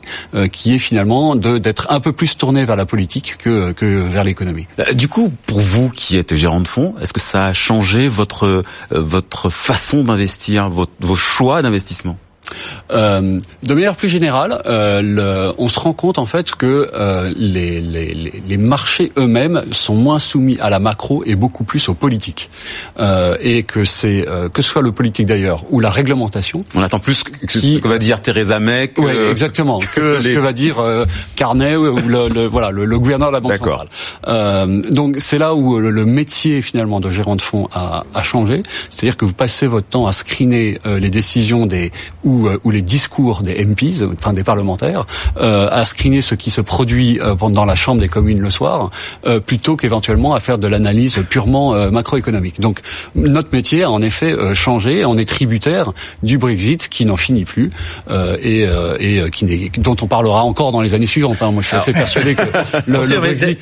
qui 0.52 0.74
est 0.74 0.78
finalement 0.78 1.34
d'être 1.36 1.86
un 1.90 2.00
peu 2.00 2.12
plus 2.12 2.36
tourné 2.36 2.64
vers 2.64 2.76
la 2.76 2.86
politique 2.86 3.36
que 3.38 3.72
que 3.72 3.86
vers 4.06 4.24
l'économie. 4.24 4.66
Du 4.94 5.08
coup, 5.08 5.32
vous 5.58 5.90
qui 5.90 6.16
êtes 6.16 6.34
gérant 6.34 6.60
de 6.60 6.68
fonds, 6.68 6.94
est-ce 7.00 7.12
que 7.12 7.20
ça 7.20 7.46
a 7.46 7.52
changé 7.52 8.08
votre 8.08 8.44
euh, 8.46 8.62
votre 8.90 9.48
façon 9.48 10.04
d'investir, 10.04 10.68
votre- 10.70 10.92
vos 11.00 11.16
choix 11.16 11.62
d'investissement? 11.62 12.18
Euh, 12.92 13.38
de 13.62 13.74
manière 13.74 13.96
plus 13.96 14.08
générale, 14.08 14.62
euh, 14.66 15.00
le- 15.02 15.52
on 15.58 15.68
se 15.68 15.78
rend 15.80 15.92
compte 15.92 16.18
en 16.18 16.26
fait 16.26 16.54
que 16.54 16.90
euh, 16.94 17.32
les, 17.36 17.80
les, 17.80 18.14
les- 18.14 18.42
les 18.46 18.56
marchés 18.58 19.12
eux-mêmes 19.18 19.64
sont 19.72 19.94
moins 19.94 20.18
soumis 20.18 20.56
à 20.60 20.70
la 20.70 20.78
macro 20.78 21.22
et 21.26 21.34
beaucoup 21.34 21.64
plus 21.64 21.88
aux 21.88 21.94
politiques, 21.94 22.48
et 23.40 23.62
que 23.64 23.84
c'est 23.84 24.24
que 24.52 24.62
ce 24.62 24.68
soit 24.68 24.82
le 24.82 24.92
politique 24.92 25.26
d'ailleurs 25.26 25.64
ou 25.70 25.80
la 25.80 25.90
réglementation. 25.90 26.62
On 26.74 26.82
attend 26.82 26.98
plus 27.00 27.22
que 27.24 27.30
ce 27.50 27.58
Qui- 27.58 27.80
que 27.80 27.88
va 27.88 27.98
dire 27.98 28.22
Theresa 28.22 28.60
May. 28.60 28.88
que- 28.88 29.00
Oui, 29.00 29.12
exactement. 29.30 29.78
Que 29.94 30.20
ce 30.20 30.28
les- 30.28 30.34
que 30.34 30.40
va 30.40 30.52
dire 30.52 30.76
Carnet 31.36 31.76
ou 31.76 31.96
le, 31.96 32.28
le- 32.28 32.46
voilà 32.46 32.70
le, 32.70 32.84
le 32.84 32.98
gouverneur 32.98 33.28
de 33.28 33.34
la 33.34 33.40
Banque 33.40 33.56
centrale. 33.56 34.82
Donc 34.90 35.16
c'est 35.18 35.38
là 35.38 35.54
où 35.54 35.78
le, 35.78 36.04
métier 36.06 36.62
finalement 36.62 37.00
de 37.00 37.10
gérant 37.10 37.36
de 37.36 37.42
fonds 37.42 37.68
a, 37.72 38.04
a 38.14 38.22
changé. 38.22 38.62
C'est-à-dire 38.90 39.16
que 39.16 39.24
vous 39.24 39.32
passez 39.32 39.66
votre 39.66 39.88
temps 39.88 40.06
à 40.06 40.12
screener 40.12 40.78
les 40.84 41.10
décisions 41.10 41.66
des 41.66 41.90
ou, 42.24 42.35
euh, 42.46 42.60
ou 42.64 42.70
les 42.70 42.82
discours 42.82 43.42
des 43.42 43.64
MPs, 43.64 44.02
enfin 44.18 44.32
des 44.32 44.44
parlementaires, 44.44 45.06
euh, 45.38 45.68
à 45.70 45.84
screener 45.84 46.20
ce 46.22 46.34
qui 46.34 46.50
se 46.50 46.60
produit 46.60 47.18
euh, 47.20 47.34
pendant 47.34 47.64
la 47.64 47.74
chambre 47.74 48.00
des 48.00 48.08
communes 48.08 48.40
le 48.40 48.50
soir, 48.50 48.90
euh, 49.26 49.40
plutôt 49.40 49.76
qu'éventuellement 49.76 50.34
à 50.34 50.40
faire 50.40 50.58
de 50.58 50.66
l'analyse 50.66 51.22
purement 51.30 51.74
euh, 51.74 51.90
macroéconomique. 51.90 52.60
Donc 52.60 52.80
notre 53.14 53.48
métier 53.52 53.82
a 53.84 53.90
en 53.90 54.02
effet 54.02 54.32
euh, 54.32 54.54
changé. 54.54 55.04
On 55.04 55.16
est 55.16 55.28
tributaire 55.28 55.92
du 56.22 56.36
Brexit 56.38 56.88
qui 56.88 57.04
n'en 57.06 57.16
finit 57.16 57.44
plus 57.44 57.70
euh, 58.10 58.36
et, 58.42 58.66
euh, 58.66 58.96
et 59.00 59.20
euh, 59.20 59.28
qui 59.28 59.44
n'est- 59.44 59.70
dont 59.78 59.96
on 60.02 60.06
parlera 60.06 60.42
encore 60.44 60.72
dans 60.72 60.80
les 60.80 60.94
années 60.94 61.06
suivantes. 61.06 61.38
hein. 61.40 61.50
Moi, 61.52 61.62
je 61.62 61.68
suis 61.68 61.76
assez 61.76 61.92
persuadé 61.92 62.34
que 62.34 62.42
le, 62.86 62.98
le 62.98 63.18
Brexit, 63.20 63.60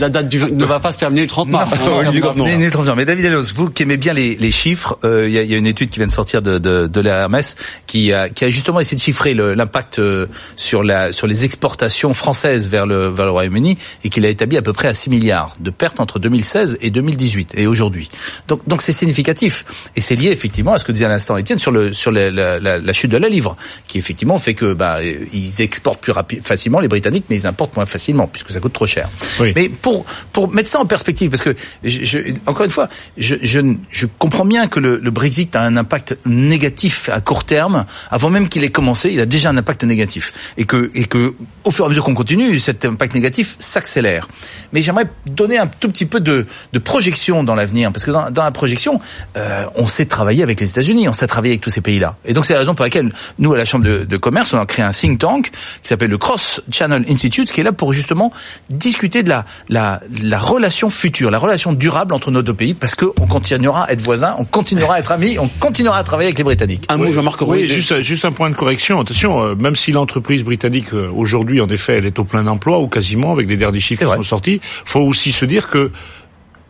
la 0.00 0.08
date 0.08 0.28
du, 0.28 0.38
ne 0.40 0.64
va 0.64 0.78
pas 0.80 0.92
se 0.92 0.98
terminer 0.98 1.22
le 1.22 1.26
30 1.28 1.48
mars. 1.48 1.70
hein. 1.72 1.76
terminera- 2.02 2.32
coup, 2.32 2.38
non. 2.38 2.44
Mais, 2.44 3.04
David 3.04 3.24
Elos, 3.26 3.52
vous 3.54 3.70
qui 3.70 3.82
aimez 3.82 3.96
bien 3.96 4.12
les, 4.12 4.36
les 4.36 4.50
chiffres, 4.50 4.96
euh, 5.04 5.26
il 5.28 5.34
y, 5.34 5.38
a, 5.38 5.42
y 5.42 5.54
a 5.54 5.56
une 5.56 5.66
étude 5.66 5.90
qui 5.90 5.98
vient 5.98 6.06
de 6.06 6.12
sortir 6.12 6.42
de, 6.42 6.58
de, 6.58 6.86
de 6.86 7.00
l'ARMS 7.00 7.40
qui 7.86 7.97
a, 8.12 8.28
qui 8.28 8.44
a 8.44 8.50
justement 8.50 8.80
essayé 8.80 8.96
de 8.96 9.00
chiffrer 9.02 9.34
l'impact 9.34 9.98
euh, 9.98 10.26
sur, 10.56 10.82
la, 10.82 11.12
sur 11.12 11.26
les 11.26 11.44
exportations 11.44 12.12
françaises 12.14 12.68
vers 12.68 12.86
le, 12.86 13.08
vers 13.08 13.26
le 13.26 13.32
Royaume-Uni 13.32 13.76
et 14.04 14.08
qu'il 14.10 14.24
a 14.24 14.28
établi 14.28 14.56
à 14.56 14.62
peu 14.62 14.72
près 14.72 14.88
à 14.88 14.94
6 14.94 15.10
milliards 15.10 15.52
de 15.60 15.70
pertes 15.70 16.00
entre 16.00 16.18
2016 16.18 16.78
et 16.80 16.90
2018 16.90 17.54
et 17.56 17.66
aujourd'hui. 17.66 18.10
Donc 18.48 18.60
donc 18.66 18.82
c'est 18.82 18.92
significatif 18.92 19.64
et 19.96 20.00
c'est 20.00 20.16
lié 20.16 20.28
effectivement 20.30 20.72
à 20.74 20.78
ce 20.78 20.84
que 20.84 20.92
disait 20.92 21.06
à 21.06 21.08
l'instant 21.08 21.36
Étienne 21.36 21.58
sur 21.58 21.70
le 21.72 21.92
sur 21.92 22.10
la, 22.10 22.30
la, 22.30 22.58
la, 22.60 22.78
la 22.78 22.92
chute 22.92 23.10
de 23.10 23.16
la 23.16 23.28
livre 23.28 23.56
qui 23.86 23.98
effectivement 23.98 24.38
fait 24.38 24.54
que 24.54 24.72
bah 24.74 24.98
ils 25.02 25.60
exportent 25.62 26.00
plus 26.00 26.12
facilement 26.42 26.80
les 26.80 26.88
Britanniques 26.88 27.24
mais 27.30 27.36
ils 27.36 27.46
importent 27.46 27.76
moins 27.76 27.86
facilement 27.86 28.26
puisque 28.26 28.50
ça 28.52 28.60
coûte 28.60 28.72
trop 28.72 28.86
cher. 28.86 29.08
Oui. 29.40 29.52
Mais 29.56 29.68
pour 29.68 30.04
pour 30.32 30.48
mettre 30.52 30.68
ça 30.68 30.80
en 30.80 30.86
perspective, 30.86 31.30
parce 31.30 31.42
que 31.42 31.54
je, 31.84 32.04
je- 32.04 32.18
encore 32.46 32.64
une 32.64 32.70
fois, 32.70 32.88
je, 33.16 33.36
je, 33.42 33.60
je 33.90 34.06
comprends 34.18 34.44
bien 34.44 34.68
que 34.68 34.80
le, 34.80 34.98
le 35.02 35.10
Brexit 35.10 35.54
a 35.56 35.62
un 35.62 35.76
impact 35.76 36.16
négatif 36.26 37.08
à 37.08 37.20
court 37.20 37.44
terme, 37.44 37.84
avant 38.10 38.30
même 38.30 38.48
qu'il 38.48 38.64
ait 38.64 38.70
commencé, 38.70 39.10
il 39.10 39.20
a 39.20 39.26
déjà 39.26 39.50
un 39.50 39.56
impact 39.56 39.84
négatif, 39.84 40.32
et 40.56 40.64
que 40.64 40.90
et 40.94 41.04
que 41.04 41.34
au 41.64 41.70
fur 41.70 41.84
et 41.84 41.86
à 41.86 41.88
mesure 41.88 42.04
qu'on 42.04 42.14
continue, 42.14 42.58
cet 42.58 42.84
impact 42.84 43.14
négatif 43.14 43.56
s'accélère. 43.58 44.28
Mais 44.72 44.82
j'aimerais 44.82 45.06
donner 45.26 45.58
un 45.58 45.66
tout 45.66 45.88
petit 45.88 46.06
peu 46.06 46.20
de, 46.20 46.46
de 46.72 46.78
projection 46.78 47.44
dans 47.44 47.54
l'avenir, 47.54 47.92
parce 47.92 48.04
que 48.04 48.10
dans, 48.10 48.30
dans 48.30 48.44
la 48.44 48.50
projection, 48.50 49.00
euh, 49.36 49.64
on 49.76 49.88
sait 49.88 50.06
travailler 50.06 50.42
avec 50.42 50.60
les 50.60 50.70
États-Unis, 50.70 51.08
on 51.08 51.12
sait 51.12 51.26
travailler 51.26 51.52
avec 51.52 51.60
tous 51.62 51.70
ces 51.70 51.80
pays-là, 51.80 52.16
et 52.24 52.32
donc 52.32 52.46
c'est 52.46 52.54
la 52.54 52.60
raison 52.60 52.74
pour 52.74 52.84
laquelle 52.84 53.12
nous 53.38 53.52
à 53.52 53.58
la 53.58 53.64
Chambre 53.64 53.84
de, 53.84 54.04
de 54.04 54.16
commerce, 54.16 54.52
on 54.52 54.60
a 54.60 54.66
créé 54.66 54.84
un 54.84 54.92
think 54.92 55.18
tank 55.18 55.50
qui 55.50 55.88
s'appelle 55.88 56.10
le 56.10 56.18
Cross 56.18 56.62
Channel 56.70 57.04
Institute, 57.08 57.52
qui 57.52 57.60
est 57.60 57.64
là 57.64 57.72
pour 57.72 57.92
justement 57.92 58.32
discuter 58.70 59.22
de 59.22 59.28
la, 59.28 59.44
la, 59.68 60.00
la 60.22 60.38
relation 60.38 60.90
future, 60.90 61.30
la 61.30 61.38
relation 61.38 61.72
durable 61.72 62.14
entre 62.14 62.30
nos 62.30 62.42
deux 62.42 62.54
pays, 62.54 62.74
parce 62.74 62.94
qu'on 62.94 63.26
continuera 63.26 63.84
à 63.84 63.92
être 63.92 64.00
voisins, 64.00 64.34
on 64.38 64.44
continuera 64.44 64.94
à 64.94 64.98
être 64.98 65.12
amis, 65.12 65.38
on 65.38 65.48
continuera 65.48 65.98
à 65.98 66.04
travailler 66.04 66.28
avec 66.28 66.38
les 66.38 66.44
Britanniques. 66.44 66.84
Un 66.88 66.96
mot, 66.96 67.12
Jean-Marc 67.12 67.40
Roy. 67.40 67.56
Oui, 67.56 67.68
juste, 67.80 68.00
juste 68.02 68.24
un 68.24 68.32
point 68.32 68.50
de 68.50 68.56
correction. 68.56 69.00
Attention, 69.00 69.40
euh, 69.40 69.54
même 69.54 69.76
si 69.76 69.92
l'entreprise 69.92 70.44
britannique 70.44 70.92
euh, 70.92 71.10
aujourd'hui, 71.14 71.60
en 71.60 71.68
effet, 71.68 71.94
elle 71.98 72.06
est 72.06 72.18
au 72.18 72.24
plein 72.24 72.46
emploi 72.46 72.80
ou 72.80 72.88
quasiment 72.88 73.32
avec 73.32 73.48
les 73.48 73.56
derniers 73.56 73.80
chiffres 73.80 74.04
qui 74.04 74.16
sont 74.16 74.22
sortis, 74.22 74.60
faut 74.84 75.00
aussi 75.00 75.32
se 75.32 75.44
dire 75.44 75.68
que 75.68 75.90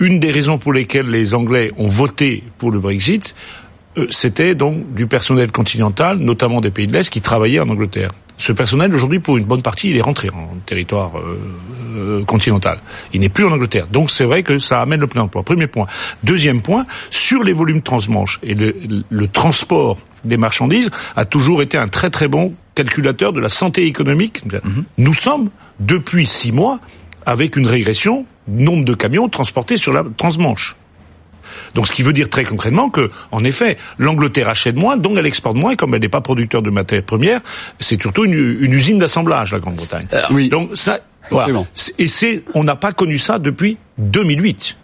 une 0.01 0.21
des 0.21 0.31
raisons 0.31 0.59
pour 0.59 0.73
lesquelles 0.73 1.09
les 1.09 1.35
Anglais 1.35 1.73
ont 1.77 1.89
voté 1.89 2.45
pour 2.59 2.71
le 2.71 2.79
Brexit, 2.79 3.35
euh, 3.97 4.07
c'était 4.11 4.55
donc 4.55 4.95
du 4.95 5.07
personnel 5.07 5.51
continental, 5.51 6.19
notamment 6.19 6.61
des 6.61 6.71
pays 6.71 6.87
de 6.87 6.93
l'Est, 6.93 7.11
qui 7.11 7.21
travaillait 7.21 7.61
en 7.61 7.69
Angleterre. 7.69 8.11
Ce 8.37 8.53
personnel, 8.53 8.95
aujourd'hui, 8.95 9.19
pour 9.19 9.37
une 9.37 9.45
bonne 9.45 9.63
partie, 9.63 9.91
il 9.91 9.97
est 9.97 10.03
rentré 10.03 10.31
en 10.31 10.51
territoire 10.65 11.19
euh, 11.19 12.23
continental. 12.25 12.79
Il 13.13 13.21
n'est 13.21 13.29
plus 13.29 13.45
en 13.45 13.51
Angleterre. 13.51 13.89
Donc 13.89 14.11
c'est 14.11 14.25
vrai 14.25 14.45
que 14.45 14.61
ça 14.61 14.81
amène 14.81 15.01
le 15.01 15.09
plein 15.09 15.23
emploi. 15.23 15.43
Premier 15.43 15.67
point. 15.67 15.87
Deuxième 16.23 16.63
point, 16.63 16.87
sur 17.11 17.43
les 17.43 17.53
volumes 17.53 17.83
transmanche 17.83 18.39
et 18.45 18.55
le, 18.55 18.77
le 19.09 19.29
transport 19.29 19.99
des 20.29 20.37
marchandises 20.37 20.91
a 21.17 21.25
toujours 21.25 21.63
été 21.63 21.77
un 21.77 21.89
très 21.89 22.11
très 22.11 22.29
bon 22.29 22.55
calculateur 22.75 23.33
de 23.33 23.41
la 23.41 23.49
santé 23.49 23.87
économique. 23.87 24.43
Nous 24.97 25.15
sommes, 25.15 25.51
depuis 25.81 26.27
six 26.27 26.53
mois, 26.53 26.79
avec 27.27 27.57
une 27.57 27.67
régression 27.67 28.25
nombre 28.47 28.85
de 28.85 28.95
camions 28.95 29.29
transportés 29.29 29.77
sur 29.77 29.93
la 29.93 30.05
transmanche. 30.17 30.77
Donc, 31.75 31.87
ce 31.87 31.93
qui 31.93 32.03
veut 32.03 32.13
dire 32.13 32.29
très 32.29 32.45
concrètement 32.45 32.91
que, 32.91 33.11
en 33.31 33.43
effet, 33.45 33.79
l'Angleterre 33.99 34.49
achète 34.49 34.77
moins, 34.77 34.97
donc 34.97 35.17
elle 35.19 35.27
exporte 35.27 35.57
moins, 35.57 35.73
et 35.73 35.77
comme 35.77 35.95
elle 35.95 36.01
n'est 36.01 36.09
pas 36.09 36.21
producteur 36.21 36.63
de 36.63 36.71
matières 36.71 37.03
premières, 37.03 37.41
c'est 37.81 38.01
surtout 38.01 38.25
une, 38.25 38.59
une 38.61 38.73
usine 38.73 38.99
d'assemblage, 38.99 39.53
la 39.53 39.59
Grande-Bretagne. 39.59 40.07
oui. 40.31 40.49
Donc, 40.49 40.71
ça, 40.75 41.01
voilà. 41.31 41.65
Et 41.99 42.07
c'est, 42.07 42.43
on 42.55 42.65
n'a 42.65 42.77
pas 42.77 42.93
connu 42.93 43.19
ça 43.19 43.39
depuis 43.39 43.77
2008. 43.99 44.77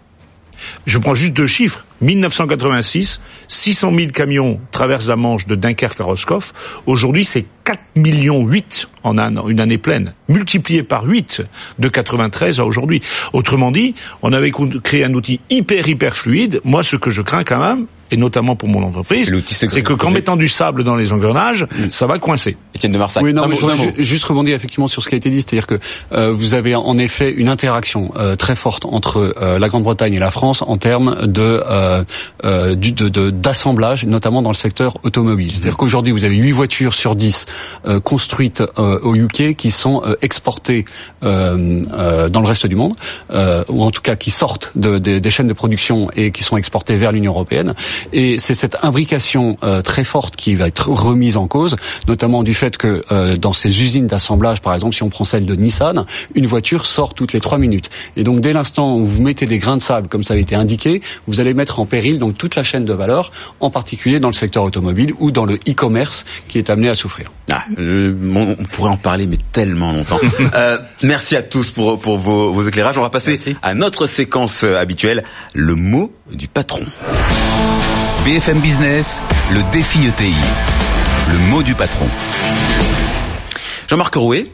Je 0.87 0.99
prends 0.99 1.15
juste 1.15 1.33
deux 1.35 1.47
chiffres. 1.47 1.85
1986, 2.01 3.21
600 3.49 3.93
000 3.97 4.11
camions 4.11 4.61
traversent 4.73 5.09
la 5.09 5.17
Manche 5.17 5.47
de 5.47 5.55
Dunkerque 5.55 6.01
à 6.01 6.05
Roscoff. 6.05 6.53
Aujourd'hui, 6.87 7.25
c'est 7.25 7.47
4 7.65 7.79
millions 7.97 8.45
8 8.45 8.89
en 9.05 9.17
une 9.49 9.61
année 9.61 9.79
pleine, 9.79 10.15
multiplié 10.29 10.83
par 10.83 11.05
8 11.05 11.43
de 11.79 11.89
93 11.89 12.61
à 12.61 12.65
aujourd'hui. 12.67 13.01
Autrement 13.33 13.71
dit, 13.71 13.95
on 14.23 14.33
avait 14.33 14.53
créé 14.83 15.05
un 15.05 15.15
outil 15.15 15.41
hyper 15.51 15.89
hyper 15.89 16.17
fluide. 16.17 16.61
Moi, 16.65 16.83
ce 16.83 16.97
que 16.97 17.11
je 17.11 17.23
crains 17.23 17.45
quand 17.45 17.65
même, 17.65 17.87
et 18.11 18.17
notamment 18.17 18.57
pour 18.57 18.69
mon 18.69 18.83
entreprise, 18.83 19.27
C'est 19.29 19.33
l'outil, 19.33 19.55
c'est 19.55 19.71
c'est 19.71 19.83
que 19.83 19.93
que- 19.93 19.99
qu'en 19.99 20.11
mettant 20.11 20.37
du 20.37 20.49
sable 20.49 20.85
dans 20.85 20.97
les 20.97 21.13
engrenages, 21.13 21.67
ça 21.89 22.07
va 22.07 22.19
coincer. 22.19 22.57
Étienne 22.75 22.93
de 22.93 22.99
Marsac. 22.99 23.23
Oui, 23.23 23.33
non, 23.33 23.47
mais 23.47 23.55
je 23.57 23.61
voudrais 23.61 23.95
juste 23.99 24.25
rebondir 24.25 24.55
effectivement 24.57 24.87
sur 24.89 25.03
ce 25.03 25.09
qui 25.09 25.15
a 25.15 25.19
été 25.19 25.31
dit, 25.31 25.37
c'est-à-dire 25.43 25.67
que 25.67 25.79
euh, 26.13 26.33
vous 26.33 26.55
avez 26.55 26.75
en 26.75 26.99
effet 26.99 27.31
une 27.33 27.49
interaction 27.49 28.13
euh, 28.17 28.37
très 28.37 28.57
forte 28.57 28.85
entre 28.85 29.35
euh, 29.41 29.59
la 29.59 29.69
Grande-Bretagne 29.69 30.15
et 30.15 30.19
la 30.19 30.31
France 30.31 30.63
en 30.63 30.77
termes 30.77 31.27
de, 31.27 31.63
euh, 31.69 32.05
euh, 32.45 32.75
d'assemblage, 33.31 34.05
notamment 34.05 34.43
dans 34.43 34.51
le 34.51 34.57
secteur 34.57 34.97
automobile. 35.05 35.51
C'est-à-dire 35.53 35.77
qu'aujourd'hui, 35.77 36.13
vous 36.13 36.25
avez 36.25 36.37
8 36.37 36.53
voitures 36.53 36.95
sur 36.95 37.15
10 37.17 37.47
euh, 37.87 38.01
construites 38.01 38.63
euh, 38.79 38.99
au 39.03 39.15
UK 39.15 39.55
qui 39.57 39.71
sont 39.71 40.03
euh, 40.05 40.17
exportées 40.23 40.85
euh, 41.23 42.29
dans 42.29 42.41
le 42.41 42.47
reste 42.47 42.67
du 42.67 42.77
monde, 42.77 42.95
ou 43.69 43.83
en 43.83 43.91
tout 43.91 44.03
cas 44.03 44.17
qui 44.17 44.31
sortent 44.31 44.71
de, 44.77 44.99
de, 44.99 45.19
des 45.19 45.31
chaînes 45.31 45.49
de 45.49 45.53
production 45.53 46.09
et 46.17 46.31
qui 46.31 46.43
sont 46.43 46.57
exportées 46.57 46.97
vers 46.97 47.13
l'Union 47.13 47.33
européenne. 47.33 47.75
Et 48.13 48.39
c'est 48.39 48.55
cette 48.55 48.77
imbrication 48.83 49.57
très 49.85 50.05
forte 50.05 50.37
qui 50.37 50.55
va 50.55 50.67
être 50.67 50.89
remise 50.89 51.37
en 51.37 51.47
cause, 51.47 51.77
notamment 52.09 52.43
du 52.43 52.55
fait 52.55 52.77
que 52.77 53.03
dans 53.37 53.53
ces 53.53 53.83
usines 53.83 54.07
d'assemblage, 54.07 54.61
par 54.61 54.75
exemple, 54.75 54.95
si 54.95 55.03
on 55.03 55.11
prend 55.11 55.25
celle 55.25 55.47
de 55.47 55.55
Nissan, 55.55 56.05
une 56.35 56.47
voiture 56.47 56.87
sort 56.87 57.15
toutes 57.15 57.33
les 57.33 57.41
trois 57.41 57.59
minutes. 57.59 57.91
Et 58.17 58.25
donc 58.25 58.41
dès 58.41 58.53
l'instant 58.53 58.97
où 58.97 59.05
vous 59.05 59.23
mettez 59.23 59.47
des 59.47 59.59
grains 59.59 59.77
de 59.77 59.83
sable, 59.83 60.09
comme 60.09 60.25
ça 60.25 60.35
a 60.35 60.37
été 60.37 60.55
indiqué, 60.55 61.03
vous 61.27 61.41
allez 61.41 61.55
mettre 61.55 61.81
en 61.81 61.87
péril 61.87 62.19
donc 62.19 62.37
toute 62.37 62.57
la 62.57 62.65
chaîne 62.65 62.85
de 62.85 62.93
valeur, 62.93 63.33
en 63.61 63.71
particulier 63.71 64.21
dans 64.21 64.29
le 64.29 64.35
secteur 64.35 64.65
automobile 64.65 65.13
ou 65.19 65.31
dans 65.31 65.45
le 65.45 65.55
e-commerce 65.69 66.25
qui 66.49 66.59
est 66.59 66.71
amené 66.71 66.89
à 66.89 66.95
souffrir. 66.95 67.31
Ah, 67.51 67.65
on 67.79 68.57
pourrait 68.73 68.91
en 68.91 68.97
parler 68.97 69.27
mais 69.27 69.39
tellement 69.53 69.93
longtemps. 69.93 70.21
euh, 70.55 70.79
merci 71.03 71.37
à 71.37 71.43
tous 71.43 71.71
pour, 71.71 71.99
pour 72.01 72.19
vos, 72.19 72.53
vos 72.53 72.63
éclairages. 72.63 72.99
On 72.99 73.03
va 73.03 73.11
passer 73.11 73.39
à 73.63 73.75
notre 73.75 74.07
séquence 74.07 74.65
euh, 74.65 74.77
habituelle, 74.77 75.25
le 75.55 75.75
mot 75.75 76.13
du 76.33 76.49
patron. 76.49 76.85
BFM 78.25 78.61
Business, 78.61 79.21
le 79.51 79.71
défi 79.71 80.07
ETI, 80.07 80.35
le 81.31 81.39
mot 81.51 81.63
du 81.63 81.75
patron. 81.75 82.07
Jean-Marc 83.87 84.15
Rouet, 84.15 84.47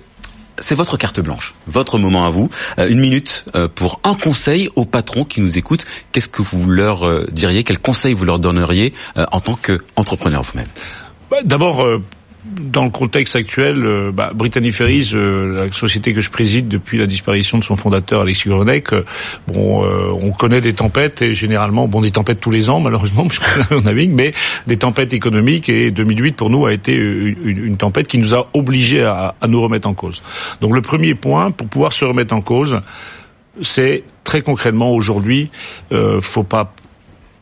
c'est 0.58 0.74
votre 0.74 0.96
carte 0.96 1.20
blanche, 1.20 1.54
votre 1.68 1.96
moment 1.96 2.26
à 2.26 2.30
vous. 2.30 2.50
Euh, 2.80 2.88
une 2.88 2.98
minute 2.98 3.44
euh, 3.54 3.68
pour 3.72 4.00
un 4.02 4.14
conseil 4.14 4.68
aux 4.74 4.86
patrons 4.86 5.24
qui 5.24 5.40
nous 5.40 5.56
écoutent. 5.56 5.86
Qu'est-ce 6.10 6.28
que 6.28 6.42
vous 6.42 6.68
leur 6.68 7.06
euh, 7.06 7.24
diriez? 7.30 7.62
Quel 7.62 7.78
conseil 7.78 8.12
vous 8.12 8.24
leur 8.24 8.40
donneriez 8.40 8.92
en 9.14 9.40
tant 9.40 9.54
qu'entrepreneur 9.54 10.42
vous-même? 10.42 10.66
Bah, 11.30 11.38
D'abord, 11.44 11.86
dans 12.44 12.84
le 12.84 12.90
contexte 12.90 13.36
actuel, 13.36 13.84
euh, 13.84 14.12
bah, 14.12 14.32
Brittany 14.34 14.72
Ferries, 14.72 15.10
euh, 15.14 15.66
la 15.66 15.72
société 15.72 16.12
que 16.12 16.20
je 16.20 16.30
préside 16.30 16.68
depuis 16.68 16.98
la 16.98 17.06
disparition 17.06 17.58
de 17.58 17.64
son 17.64 17.76
fondateur 17.76 18.22
Alexis 18.22 18.48
Gronek, 18.48 18.92
euh, 18.92 19.04
bon, 19.46 19.84
on 20.22 20.30
connaît 20.32 20.60
des 20.60 20.72
tempêtes 20.72 21.22
et 21.22 21.34
généralement, 21.34 21.86
bon, 21.88 22.00
des 22.00 22.10
tempêtes 22.10 22.40
tous 22.40 22.50
les 22.50 22.70
ans 22.70 22.80
malheureusement, 22.80 23.26
mais 23.84 24.34
des 24.66 24.76
tempêtes 24.76 25.12
économiques 25.12 25.68
et 25.68 25.90
2008 25.90 26.32
pour 26.32 26.50
nous 26.50 26.66
a 26.66 26.72
été 26.72 26.96
une, 26.96 27.76
tempête 27.76 28.08
qui 28.08 28.18
nous 28.18 28.34
a 28.34 28.48
obligés 28.54 29.02
à, 29.02 29.34
à 29.40 29.48
nous 29.48 29.60
remettre 29.60 29.88
en 29.88 29.94
cause. 29.94 30.22
Donc 30.60 30.74
le 30.74 30.82
premier 30.82 31.14
point 31.14 31.50
pour 31.50 31.66
pouvoir 31.68 31.92
se 31.92 32.04
remettre 32.04 32.34
en 32.34 32.40
cause, 32.40 32.80
c'est 33.62 34.04
très 34.24 34.42
concrètement 34.42 34.92
aujourd'hui, 34.92 35.50
euh, 35.92 36.20
faut 36.20 36.44
pas, 36.44 36.72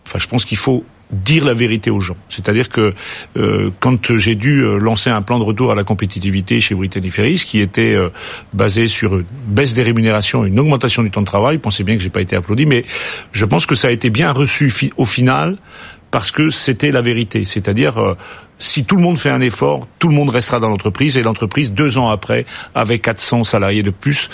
enfin, 0.06 0.18
je 0.18 0.26
pense 0.26 0.44
qu'il 0.44 0.58
faut 0.58 0.84
dire 1.10 1.44
la 1.44 1.54
vérité 1.54 1.90
aux 1.90 2.00
gens. 2.00 2.16
C'est-à-dire 2.28 2.68
que 2.68 2.94
euh, 3.36 3.70
quand 3.80 4.16
j'ai 4.16 4.34
dû 4.34 4.60
euh, 4.60 4.78
lancer 4.78 5.10
un 5.10 5.22
plan 5.22 5.38
de 5.38 5.44
retour 5.44 5.72
à 5.72 5.74
la 5.74 5.84
compétitivité 5.84 6.60
chez 6.60 6.74
Brittany 6.74 7.10
Ferries, 7.10 7.42
qui 7.46 7.60
était 7.60 7.94
euh, 7.94 8.10
basé 8.52 8.88
sur 8.88 9.18
une 9.18 9.24
baisse 9.46 9.74
des 9.74 9.82
rémunérations, 9.82 10.44
une 10.44 10.58
augmentation 10.58 11.02
du 11.02 11.10
temps 11.10 11.22
de 11.22 11.26
travail, 11.26 11.58
pensez 11.58 11.82
bien 11.84 11.96
que 11.96 12.02
j'ai 12.02 12.10
pas 12.10 12.20
été 12.20 12.36
applaudi, 12.36 12.66
mais 12.66 12.84
je 13.32 13.44
pense 13.44 13.64
que 13.64 13.74
ça 13.74 13.88
a 13.88 13.90
été 13.90 14.10
bien 14.10 14.32
reçu 14.32 14.70
au 14.96 15.04
final 15.04 15.56
parce 16.10 16.30
que 16.30 16.50
c'était 16.50 16.90
la 16.90 17.00
vérité. 17.00 17.44
C'est-à-dire 17.44 18.16
si 18.58 18.84
tout 18.84 18.96
le 18.96 19.02
monde 19.02 19.18
fait 19.18 19.28
un 19.28 19.42
effort, 19.42 19.86
tout 19.98 20.08
le 20.08 20.14
monde 20.14 20.30
restera 20.30 20.58
dans 20.58 20.70
l'entreprise 20.70 21.18
et 21.18 21.22
l'entreprise 21.22 21.72
deux 21.72 21.98
ans 21.98 22.08
après 22.08 22.46
avait 22.74 22.98
400 22.98 23.44
salariés 23.44 23.82
de 23.82 23.90
plus 23.90 24.30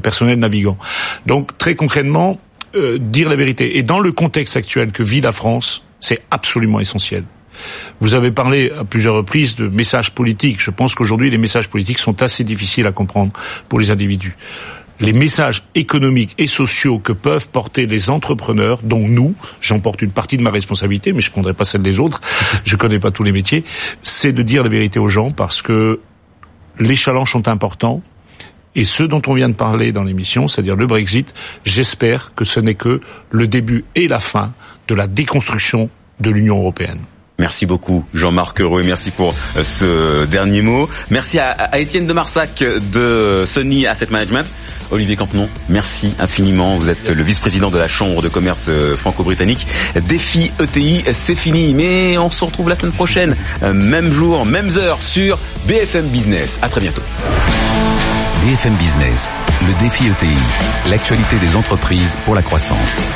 personnel 0.00 0.38
navigant. 0.38 0.78
Donc 1.26 1.58
très 1.58 1.74
concrètement, 1.74 2.38
dire 3.00 3.28
la 3.28 3.34
vérité. 3.34 3.78
Et 3.78 3.82
dans 3.82 3.98
le 3.98 4.12
contexte 4.12 4.56
actuel 4.56 4.92
que 4.92 5.02
vit 5.02 5.20
la 5.20 5.32
France, 5.32 5.82
c'est 6.00 6.22
absolument 6.30 6.80
essentiel. 6.80 7.24
Vous 8.00 8.14
avez 8.14 8.30
parlé 8.30 8.70
à 8.70 8.84
plusieurs 8.84 9.14
reprises 9.14 9.56
de 9.56 9.68
messages 9.68 10.12
politiques. 10.12 10.60
Je 10.60 10.70
pense 10.70 10.94
qu'aujourd'hui, 10.94 11.30
les 11.30 11.38
messages 11.38 11.68
politiques 11.68 11.98
sont 11.98 12.22
assez 12.22 12.44
difficiles 12.44 12.86
à 12.86 12.92
comprendre 12.92 13.32
pour 13.68 13.80
les 13.80 13.90
individus. 13.90 14.36
Les 15.00 15.12
messages 15.12 15.62
économiques 15.76 16.34
et 16.38 16.48
sociaux 16.48 16.98
que 16.98 17.12
peuvent 17.12 17.48
porter 17.48 17.86
les 17.86 18.10
entrepreneurs, 18.10 18.80
dont 18.82 19.06
nous, 19.06 19.34
j'en 19.60 19.78
porte 19.78 20.02
une 20.02 20.10
partie 20.10 20.36
de 20.36 20.42
ma 20.42 20.50
responsabilité, 20.50 21.12
mais 21.12 21.20
je 21.20 21.28
ne 21.28 21.32
prendrai 21.32 21.54
pas 21.54 21.64
celle 21.64 21.82
des 21.82 22.00
autres, 22.00 22.20
je 22.64 22.74
ne 22.74 22.80
connais 22.80 22.98
pas 22.98 23.12
tous 23.12 23.22
les 23.22 23.30
métiers, 23.30 23.64
c'est 24.02 24.32
de 24.32 24.42
dire 24.42 24.64
la 24.64 24.68
vérité 24.68 24.98
aux 24.98 25.08
gens 25.08 25.30
parce 25.30 25.62
que 25.62 26.00
les 26.80 26.96
challenges 26.96 27.30
sont 27.30 27.46
importants, 27.46 28.02
et 28.74 28.84
ce 28.84 29.04
dont 29.04 29.22
on 29.26 29.34
vient 29.34 29.48
de 29.48 29.54
parler 29.54 29.92
dans 29.92 30.02
l'émission, 30.02 30.48
c'est-à-dire 30.48 30.76
le 30.76 30.86
Brexit, 30.86 31.32
j'espère 31.64 32.34
que 32.34 32.44
ce 32.44 32.58
n'est 32.58 32.74
que 32.74 33.00
le 33.30 33.46
début 33.46 33.84
et 33.94 34.08
la 34.08 34.20
fin 34.20 34.52
de 34.88 34.94
la 34.94 35.06
déconstruction 35.06 35.90
de 36.20 36.30
l'Union 36.30 36.58
européenne. 36.58 37.00
Merci 37.38 37.66
beaucoup 37.66 38.04
Jean-Marc 38.14 38.60
Heureux, 38.60 38.82
merci 38.84 39.12
pour 39.12 39.32
euh, 39.56 39.62
ce 39.62 40.26
dernier 40.26 40.60
mot. 40.60 40.88
Merci 41.10 41.38
à, 41.38 41.78
Étienne 41.78 42.04
de 42.06 42.12
Marsac 42.12 42.58
de 42.64 43.44
Sony 43.46 43.86
Asset 43.86 44.08
Management. 44.10 44.50
Olivier 44.90 45.14
Campenon, 45.14 45.48
merci 45.68 46.14
infiniment. 46.18 46.76
Vous 46.76 46.90
êtes 46.90 47.08
le 47.10 47.22
vice-président 47.22 47.70
de 47.70 47.78
la 47.78 47.86
Chambre 47.86 48.22
de 48.22 48.28
commerce 48.28 48.66
euh, 48.68 48.96
franco-britannique. 48.96 49.68
Défi 50.04 50.50
ETI, 50.58 51.04
c'est 51.12 51.36
fini, 51.36 51.74
mais 51.74 52.18
on 52.18 52.30
se 52.30 52.44
retrouve 52.44 52.68
la 52.70 52.74
semaine 52.74 52.92
prochaine, 52.94 53.36
euh, 53.62 53.72
même 53.72 54.10
jour, 54.10 54.44
même 54.44 54.70
heure 54.76 55.00
sur 55.00 55.38
BFM 55.68 56.08
Business. 56.08 56.58
À 56.60 56.68
très 56.68 56.80
bientôt. 56.80 57.02
BFM 58.42 58.76
Business, 58.76 59.28
le 59.62 59.74
défi 59.74 60.06
ETI, 60.08 60.90
l'actualité 60.90 61.38
des 61.38 61.54
entreprises 61.54 62.16
pour 62.24 62.34
la 62.34 62.42
croissance. 62.42 63.06